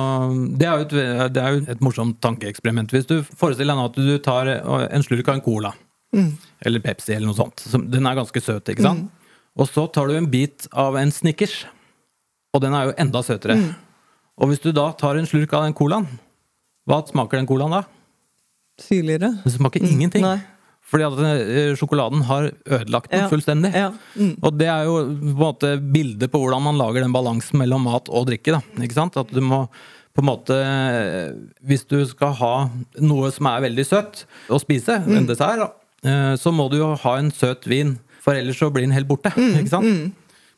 det 0.58 0.66
er, 0.66 0.80
jo 0.80 0.84
et, 0.88 1.32
det 1.36 1.42
er 1.42 1.54
jo 1.56 1.64
et 1.70 1.80
morsomt 1.84 2.16
tankeeksperiment. 2.24 2.90
Hvis 2.90 3.06
du 3.06 3.20
forestiller 3.22 3.72
deg 3.76 3.78
nå 3.80 3.84
at 3.90 3.98
du 4.00 4.18
tar 4.24 4.50
en 4.52 5.04
slurk 5.06 5.28
av 5.30 5.38
en 5.38 5.44
cola, 5.46 5.72
eller 6.66 6.82
Pepsi 6.84 7.14
eller 7.14 7.30
noe 7.30 7.38
sånt. 7.38 7.60
som- 7.64 7.86
Den 7.90 8.06
er 8.06 8.14
ganske 8.18 8.42
søt, 8.42 8.64
ikke 8.68 8.82
sant? 8.82 9.10
Og 9.56 9.68
så 9.68 9.86
tar 9.92 10.08
du 10.08 10.16
en 10.16 10.26
bit 10.32 10.66
av 10.72 10.96
en 10.96 11.10
Snickers, 11.10 11.64
og 12.54 12.60
den 12.62 12.74
er 12.74 12.86
jo 12.90 12.94
enda 12.98 13.22
søtere. 13.22 13.56
Og 14.38 14.48
hvis 14.48 14.60
du 14.62 14.72
da 14.72 14.90
tar 14.92 15.16
en 15.16 15.26
slurk 15.26 15.52
av 15.54 15.64
den 15.64 15.74
colaen, 15.74 16.06
hva 16.88 17.02
smaker 17.06 17.38
den 17.38 17.46
colaen 17.46 17.70
da? 17.70 17.82
Syrligere. 18.80 19.42
Den 19.44 19.52
smaker 19.52 19.80
ingenting. 19.84 20.22
Nei. 20.24 20.38
Fordi 20.92 21.06
at 21.08 21.18
eh, 21.24 21.72
sjokoladen 21.80 22.20
har 22.28 22.50
ødelagt 22.68 23.08
den 23.10 23.22
Ja. 23.24 23.28
fullstendig. 23.32 23.70
Ja. 23.72 23.88
Mm. 24.14 24.34
Og 24.44 24.58
det 24.60 24.68
er 24.68 24.84
jo 24.84 24.98
på 25.08 25.30
en 25.32 25.38
måte 25.40 25.70
bildet 25.80 26.28
på 26.30 26.38
hvordan 26.42 26.62
man 26.66 26.76
lager 26.76 27.00
den 27.06 27.14
balansen 27.14 27.58
mellom 27.62 27.86
mat 27.88 28.10
og 28.12 28.26
drikke. 28.28 28.52
Da. 28.58 28.60
Ikke 28.84 28.98
sant? 28.98 29.16
At 29.16 29.32
du 29.32 29.40
må 29.40 29.64
på 30.12 30.20
en 30.20 30.28
måte 30.28 30.52
Hvis 31.64 31.86
du 31.88 32.02
skal 32.10 32.34
ha 32.36 32.54
noe 33.00 33.30
som 33.32 33.46
er 33.48 33.62
veldig 33.64 33.86
søtt 33.88 34.24
å 34.52 34.60
spise, 34.60 34.98
Mm. 35.06 35.16
en 35.16 35.26
dessert, 35.30 35.58
da, 35.62 35.70
eh, 36.04 36.34
så 36.36 36.52
må 36.52 36.68
du 36.70 36.76
jo 36.76 36.94
ha 36.94 37.16
en 37.16 37.30
søt 37.30 37.64
vin. 37.66 37.98
For 38.20 38.34
ellers 38.34 38.58
så 38.60 38.70
blir 38.70 38.82
den 38.84 38.92
helt 38.92 39.08
borte. 39.08 39.32
Mm. 39.34 39.56
Ikke 39.64 39.68
sant? 39.72 40.12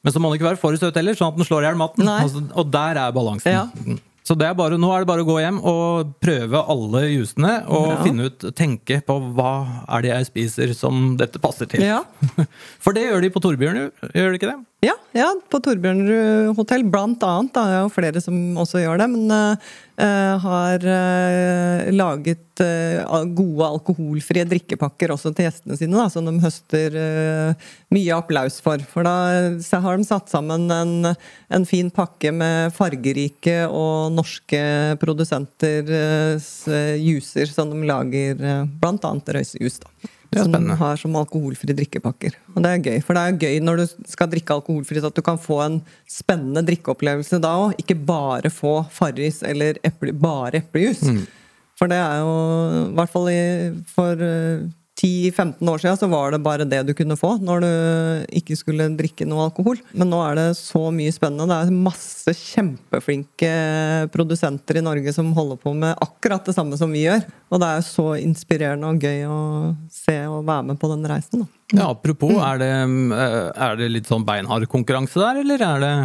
Men 0.04 0.12
så 0.12 0.18
må 0.20 0.28
den 0.32 0.40
ikke 0.40 0.50
være 0.50 0.58
for 0.60 0.74
søt 0.76 0.94
heller, 0.98 1.14
sånn 1.14 1.28
at 1.32 1.36
den 1.38 1.46
slår 1.46 1.62
i 1.62 1.68
hjel 1.70 1.78
maten. 1.80 2.04
Altså, 2.08 2.42
og 2.54 2.70
der 2.70 2.98
er 2.98 3.12
balansen. 3.12 3.52
Ja. 3.52 3.96
Så 4.24 4.32
det 4.40 4.46
er 4.48 4.54
bare, 4.56 4.78
nå 4.80 4.88
er 4.88 5.02
det 5.02 5.08
bare 5.10 5.20
å 5.20 5.28
gå 5.28 5.34
hjem 5.42 5.58
og 5.68 6.14
prøve 6.24 6.62
alle 6.72 7.02
jusene 7.10 7.58
og 7.68 7.90
ja. 7.90 7.96
finne 8.06 8.28
ut, 8.30 8.46
tenke 8.56 9.02
på 9.04 9.18
hva 9.36 9.84
er 9.84 10.06
det 10.06 10.12
jeg 10.14 10.28
spiser 10.30 10.72
som 10.76 11.10
dette 11.20 11.40
passer 11.42 11.68
til. 11.68 11.84
Ja. 11.84 12.00
For 12.84 12.96
det 12.96 13.04
gjør 13.04 13.20
de 13.20 13.30
på 13.34 13.42
Torbjørn, 13.44 13.82
gjør 14.14 14.32
de 14.32 14.40
ikke 14.40 14.48
det? 14.48 14.56
Ja, 14.84 14.94
ja 15.16 15.30
på 15.48 15.60
Torbjørnrud 15.64 16.56
hotell 16.58 16.84
blant 16.90 17.22
annet. 17.24 17.54
Det 17.54 17.62
er 17.62 17.84
jo 17.84 17.92
flere 17.92 18.20
som 18.20 18.36
også 18.60 18.82
gjør 18.82 19.00
det. 19.00 19.06
Men 19.14 19.32
uh, 19.32 20.34
har 20.42 20.84
uh, 20.84 21.92
laget 21.94 22.60
uh, 22.60 23.22
gode 23.38 23.68
alkoholfrie 23.68 24.44
drikkepakker 24.50 25.14
også 25.14 25.32
til 25.32 25.48
gjestene 25.48 25.78
sine, 25.80 25.96
da, 25.96 26.08
som 26.12 26.28
de 26.28 26.34
høster 26.42 26.98
mye 27.94 28.16
applaus 28.16 28.58
for. 28.64 28.82
For 28.90 29.06
da 29.06 29.14
har 29.86 30.00
de 30.00 30.08
satt 30.08 30.32
sammen 30.32 30.68
en, 30.74 31.12
en 31.14 31.68
fin 31.68 31.88
pakke 31.94 32.34
med 32.34 32.74
fargerike 32.76 33.62
og 33.70 34.12
norske 34.14 34.60
produsenters 35.00 36.50
juicer 37.00 37.48
som 37.50 37.72
de 37.72 37.88
lager, 37.88 38.44
blant 38.82 39.08
annet 39.08 39.34
røysejus. 39.38 39.80
da. 39.86 40.13
Som 40.42 40.68
har 40.80 41.00
som 41.00 41.16
alkoholfrie 41.18 41.76
drikkepakker. 41.76 42.36
Og 42.54 42.62
det 42.64 42.70
er 42.70 42.84
gøy, 42.88 42.98
for 43.04 43.16
det 43.16 43.22
er 43.24 43.38
gøy 43.46 43.62
når 43.64 43.82
du 43.82 43.84
skal 44.10 44.30
drikke 44.32 44.58
alkoholfritt 44.58 45.06
at 45.06 45.16
du 45.16 45.22
kan 45.24 45.40
få 45.40 45.60
en 45.64 45.80
spennende 46.10 46.64
drikkeopplevelse 46.66 47.40
da 47.42 47.54
òg. 47.66 47.78
Ikke 47.80 47.96
bare 47.96 48.52
få 48.52 48.80
Farris 48.94 49.42
eller 49.46 49.80
eple, 49.86 50.14
bare 50.16 50.62
eplejus. 50.62 51.04
Mm. 51.06 51.24
For 51.78 51.90
det 51.90 51.98
er 51.98 52.22
jo, 52.22 52.34
i 52.88 52.94
hvert 52.98 53.10
fall 53.10 53.30
for 53.94 54.24
eh, 54.24 54.66
10-15 55.04 55.70
år 55.70 55.82
siden 55.82 55.98
så 56.00 56.06
var 56.08 56.32
det 56.32 56.40
bare 56.44 56.64
det 56.68 56.80
du 56.88 56.94
kunne 56.96 57.16
få 57.20 57.34
når 57.44 57.64
du 57.64 57.72
ikke 58.40 58.56
skulle 58.56 58.88
drikke 58.96 59.26
noe 59.28 59.48
alkohol. 59.50 59.80
Men 59.92 60.10
nå 60.12 60.20
er 60.24 60.38
det 60.38 60.46
så 60.56 60.86
mye 60.94 61.12
spennende. 61.12 61.48
Det 61.50 61.58
er 61.74 61.84
masse 61.90 62.34
kjempeflinke 62.38 63.52
produsenter 64.14 64.80
i 64.80 64.84
Norge 64.84 65.12
som 65.16 65.32
holder 65.36 65.60
på 65.60 65.74
med 65.76 66.00
akkurat 66.04 66.46
det 66.48 66.56
samme 66.56 66.78
som 66.80 66.92
vi 66.94 67.04
gjør. 67.04 67.24
Og 67.52 67.60
det 67.60 67.70
er 67.70 67.86
så 67.86 68.08
inspirerende 68.22 68.94
og 68.94 69.04
gøy 69.04 69.28
å 69.28 69.38
se 69.92 70.18
og 70.30 70.42
være 70.48 70.70
med 70.70 70.80
på 70.80 70.90
den 70.94 71.06
reisen. 71.10 71.44
Da. 71.44 71.62
Ja, 71.74 71.90
apropos, 71.90 72.36
er 72.38 72.60
det, 72.62 72.74
er 73.68 73.80
det 73.80 73.92
litt 73.92 74.08
sånn 74.10 74.24
beinhard 74.26 74.68
konkurranse 74.72 75.20
der, 75.20 75.42
eller 75.44 75.68
er 75.68 75.82
det 75.84 75.96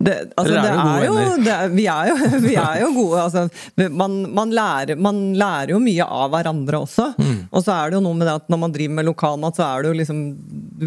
det, 0.00 0.14
altså, 0.40 0.54
er 0.54 0.62
det, 0.64 0.68
er 0.72 1.02
jo, 1.04 1.14
det 1.44 1.52
er, 1.52 1.72
vi, 1.74 1.82
er 1.92 2.08
jo, 2.08 2.14
vi, 2.46 2.54
er 2.56 2.78
jo, 2.80 2.88
gode. 2.96 3.24
Altså, 3.26 3.88
man, 3.92 4.14
man, 4.32 4.54
lærer, 4.56 4.96
man, 4.96 5.18
lærer, 5.36 5.74
jo 5.74 5.80
mye 5.84 6.06
av 6.06 6.30
hverandre 6.32 6.80
også. 6.86 7.10
Mm. 7.20 7.39
Og 7.50 7.64
så 7.66 7.74
er 7.74 7.90
det 7.90 7.98
jo 7.98 8.04
noe 8.04 8.18
med 8.18 8.28
det 8.28 8.36
at 8.40 8.52
når 8.52 8.62
man 8.62 8.74
driver 8.74 8.96
med 9.00 9.08
lokalmat, 9.10 9.58
så 9.58 9.66
er 9.66 9.82
det 9.82 9.90
jo 9.90 9.98
liksom 9.98 10.20
du, 10.80 10.86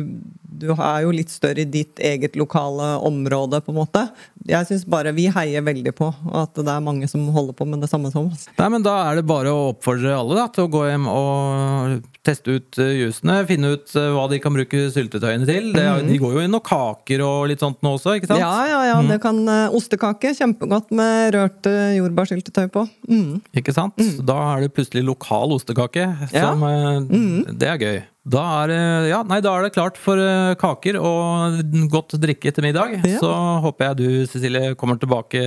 du 0.63 0.69
er 0.73 1.04
jo 1.04 1.12
litt 1.13 1.32
større 1.34 1.63
i 1.65 1.69
ditt 1.69 1.99
eget 1.99 2.38
lokale 2.39 2.93
område, 3.04 3.60
på 3.63 3.73
en 3.73 3.80
måte. 3.82 4.06
Jeg 4.47 4.69
syns 4.69 4.86
bare 4.89 5.13
vi 5.15 5.28
heier 5.34 5.65
veldig 5.65 5.93
på 5.97 6.10
at 6.32 6.56
det 6.56 6.71
er 6.71 6.86
mange 6.86 7.10
som 7.12 7.26
holder 7.36 7.58
på 7.58 7.67
med 7.67 7.84
det 7.84 7.91
samme 7.91 8.12
som 8.13 8.32
oss. 8.32 8.47
Nei, 8.60 8.69
men 8.71 8.86
Da 8.86 8.95
er 9.10 9.19
det 9.19 9.28
bare 9.28 9.52
å 9.52 9.69
oppfordre 9.73 10.15
alle 10.15 10.39
da, 10.39 10.47
til 10.54 10.67
å 10.67 10.73
gå 10.73 10.86
hjem 10.88 11.10
og 11.12 12.12
teste 12.23 12.55
ut 12.55 12.79
eh, 12.79 12.93
jusene. 13.01 13.41
Finne 13.49 13.73
ut 13.75 13.95
eh, 13.99 14.09
hva 14.15 14.27
de 14.31 14.39
kan 14.43 14.55
bruke 14.55 14.86
syltetøyene 14.93 15.47
til. 15.47 15.71
Det, 15.75 15.83
mm. 15.83 16.12
De 16.12 16.19
går 16.21 16.38
jo 16.38 16.45
i 16.45 16.51
noen 16.51 16.65
kaker 16.65 17.23
og 17.25 17.49
litt 17.51 17.63
sånt 17.63 17.83
nå 17.83 17.95
også, 17.97 18.15
ikke 18.19 18.31
sant? 18.31 18.41
Ja, 18.43 18.53
ja, 18.69 18.79
ja. 18.89 19.01
Mm. 19.03 19.12
Det 19.12 19.19
kan 19.23 19.41
uh, 19.49 19.75
Ostekake. 19.75 20.33
Kjempegodt 20.38 20.93
med 20.95 21.36
rørt 21.36 21.69
jordbærsyltetøy 21.97 22.71
på. 22.73 22.88
Mm. 23.09 23.43
Ikke 23.59 23.75
sant? 23.75 23.99
Mm. 23.99 24.23
Da 24.29 24.39
er 24.53 24.65
det 24.65 24.73
plutselig 24.77 25.05
lokal 25.07 25.55
ostekake. 25.57 26.07
Som, 26.31 26.65
ja. 26.65 26.97
uh, 27.03 27.53
det 27.53 27.71
er 27.75 27.81
gøy. 27.81 28.01
Da 28.23 28.41
er, 28.63 28.71
ja, 29.09 29.17
nei, 29.27 29.41
da 29.43 29.51
er 29.57 29.65
det 29.65 29.73
klart 29.75 29.97
for 29.99 30.15
eh, 30.15 30.53
kaker 30.55 30.95
og 30.95 31.57
godt 31.91 32.15
drikke 32.23 32.53
til 32.55 32.63
middag. 32.63 32.93
Ja. 33.03 33.17
Så 33.19 33.31
håper 33.65 33.89
jeg 33.89 33.97
du, 33.99 34.05
Cecilie, 34.31 34.69
kommer 34.79 34.95
tilbake 35.01 35.41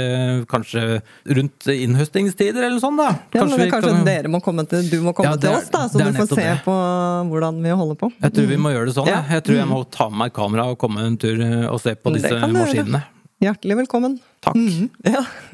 kanskje 0.51 0.99
rundt 1.39 1.71
innhøstingstider 1.73 2.67
eller 2.69 2.83
sånn, 2.83 3.01
da. 3.01 3.15
Kanskje, 3.33 3.63
ja, 3.65 3.71
kanskje 3.73 3.95
kan... 3.95 4.05
dere 4.05 4.33
må 4.33 4.43
komme 4.45 4.67
til, 4.69 4.85
du 4.93 4.99
må 5.07 5.17
komme 5.17 5.33
ja, 5.33 5.41
til 5.41 5.57
oss, 5.57 5.73
da, 5.73 5.87
så 5.89 6.05
du 6.05 6.13
får 6.19 6.29
se 6.35 6.43
det. 6.43 6.59
på 6.67 6.77
hvordan 7.33 7.65
vi 7.65 7.73
holder 7.81 8.01
på. 8.05 8.13
Jeg 8.21 8.37
tror 8.37 8.53
vi 8.53 8.61
må 8.61 8.75
gjøre 8.77 8.93
det 8.93 8.99
sånn. 8.99 9.11
Jeg 9.15 9.49
tror 9.49 9.61
jeg 9.63 9.71
må 9.73 9.81
ta 9.97 10.11
med 10.13 10.27
meg 10.27 10.37
kamera 10.37 10.69
og 10.75 10.79
komme 10.85 11.09
en 11.09 11.17
tur 11.21 11.41
eh, 11.41 11.65
og 11.71 11.81
se 11.81 11.97
på 11.97 12.13
disse 12.19 12.37
maskinene. 12.45 13.07
Hjertelig 13.41 13.81
velkommen. 13.87 14.21
Takk. 14.45 14.57
Mm. 14.61 14.93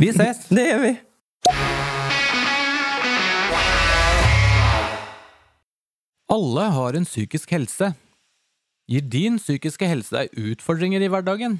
Vi 0.02 0.10
ses. 0.10 0.42
det 0.58 0.68
gjør 0.72 0.86
vi. 0.88 0.94
Alle 6.32 6.62
har 6.72 6.96
en 6.96 7.04
psykisk 7.04 7.50
helse. 7.52 7.90
Gir 8.88 9.02
din 9.04 9.34
psykiske 9.36 9.84
helse 9.84 10.14
deg 10.14 10.52
utfordringer 10.52 11.02
i 11.04 11.10
hverdagen? 11.12 11.58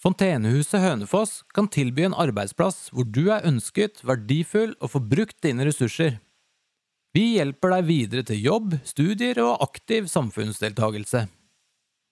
Fontenehuset 0.00 0.82
Hønefoss 0.82 1.38
kan 1.56 1.68
tilby 1.72 2.04
en 2.04 2.16
arbeidsplass 2.16 2.90
hvor 2.92 3.08
du 3.08 3.30
er 3.32 3.46
ønsket, 3.48 4.02
verdifull 4.04 4.74
og 4.82 4.92
får 4.94 5.06
brukt 5.14 5.38
dine 5.46 5.64
ressurser. 5.64 6.18
Vi 7.16 7.38
hjelper 7.38 7.72
deg 7.72 7.88
videre 7.88 8.26
til 8.28 8.42
jobb, 8.44 8.76
studier 8.84 9.40
og 9.46 9.64
aktiv 9.64 10.12
samfunnsdeltagelse. 10.12 11.24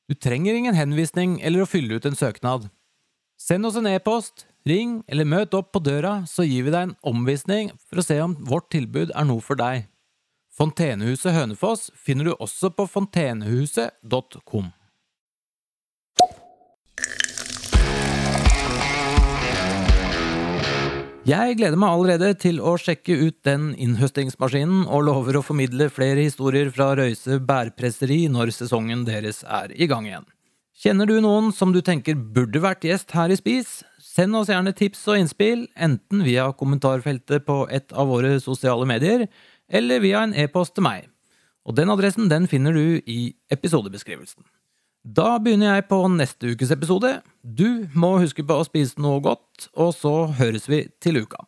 Du 0.09 0.16
trenger 0.16 0.57
ingen 0.57 0.78
henvisning 0.78 1.37
eller 1.44 1.66
å 1.66 1.68
fylle 1.68 2.00
ut 2.00 2.09
en 2.09 2.16
søknad. 2.16 2.70
Send 3.37 3.68
oss 3.68 3.76
en 3.76 3.90
e-post, 3.92 4.46
ring 4.64 5.02
eller 5.04 5.28
møt 5.28 5.52
opp 5.52 5.74
på 5.76 5.85
døra, 5.85 6.22
så 6.24 6.48
gir 6.48 6.64
vi 6.64 6.72
deg 6.72 6.88
en 6.88 6.98
omvisning 7.12 7.74
for 7.85 8.00
å 8.00 8.09
se 8.09 8.16
om 8.24 8.40
vårt 8.48 8.72
tilbud 8.72 9.12
er 9.12 9.28
noe 9.28 9.44
for 9.44 9.61
deg. 9.61 9.85
Fontenehuset 10.58 11.30
Hønefoss 11.36 11.92
finner 11.94 12.26
du 12.26 12.32
også 12.34 12.72
på 12.74 12.88
fontenehuset.com. 12.90 14.72
Jeg 21.28 21.58
gleder 21.60 21.76
meg 21.78 21.92
allerede 21.92 22.32
til 22.40 22.58
å 22.64 22.72
sjekke 22.80 23.14
ut 23.20 23.36
den 23.46 23.68
innhøstingsmaskinen, 23.76 24.86
og 24.88 25.04
lover 25.06 25.38
å 25.38 25.44
formidle 25.44 25.90
flere 25.92 26.24
historier 26.24 26.72
fra 26.74 26.88
Røyse 26.98 27.38
bærpresseri 27.38 28.24
når 28.32 28.50
sesongen 28.56 29.04
deres 29.06 29.44
er 29.44 29.74
i 29.76 29.86
gang 29.86 30.08
igjen. 30.08 30.26
Kjenner 30.78 31.06
du 31.10 31.20
noen 31.22 31.52
som 31.54 31.70
du 31.74 31.78
tenker 31.86 32.16
burde 32.16 32.62
vært 32.64 32.86
gjest 32.88 33.14
her 33.14 33.30
i 33.30 33.36
Spis? 33.38 33.82
Send 34.02 34.34
oss 34.34 34.50
gjerne 34.50 34.72
tips 34.74 35.04
og 35.06 35.20
innspill, 35.20 35.68
enten 35.78 36.24
via 36.26 36.48
kommentarfeltet 36.56 37.46
på 37.46 37.60
et 37.70 37.94
av 37.94 38.10
våre 38.10 38.40
sosiale 38.42 38.88
medier, 38.88 39.28
eller 39.68 40.00
via 40.04 40.24
en 40.24 40.35
e-post 40.35 40.74
til 40.76 40.87
meg. 40.87 41.09
Og 41.68 41.76
den 41.76 41.90
adressen 41.92 42.31
den 42.31 42.48
finner 42.48 42.72
du 42.72 43.00
i 43.04 43.35
episodebeskrivelsen. 43.52 44.44
Da 45.04 45.37
begynner 45.40 45.76
jeg 45.76 45.87
på 45.88 46.00
neste 46.11 46.52
ukes 46.52 46.72
episode. 46.74 47.18
Du 47.42 47.87
må 47.94 48.16
huske 48.18 48.44
på 48.44 48.57
å 48.59 48.66
spise 48.66 49.00
noe 49.00 49.20
godt, 49.24 49.68
og 49.76 49.94
så 49.96 50.14
høres 50.40 50.68
vi 50.68 50.87
til 51.00 51.22
uka. 51.22 51.44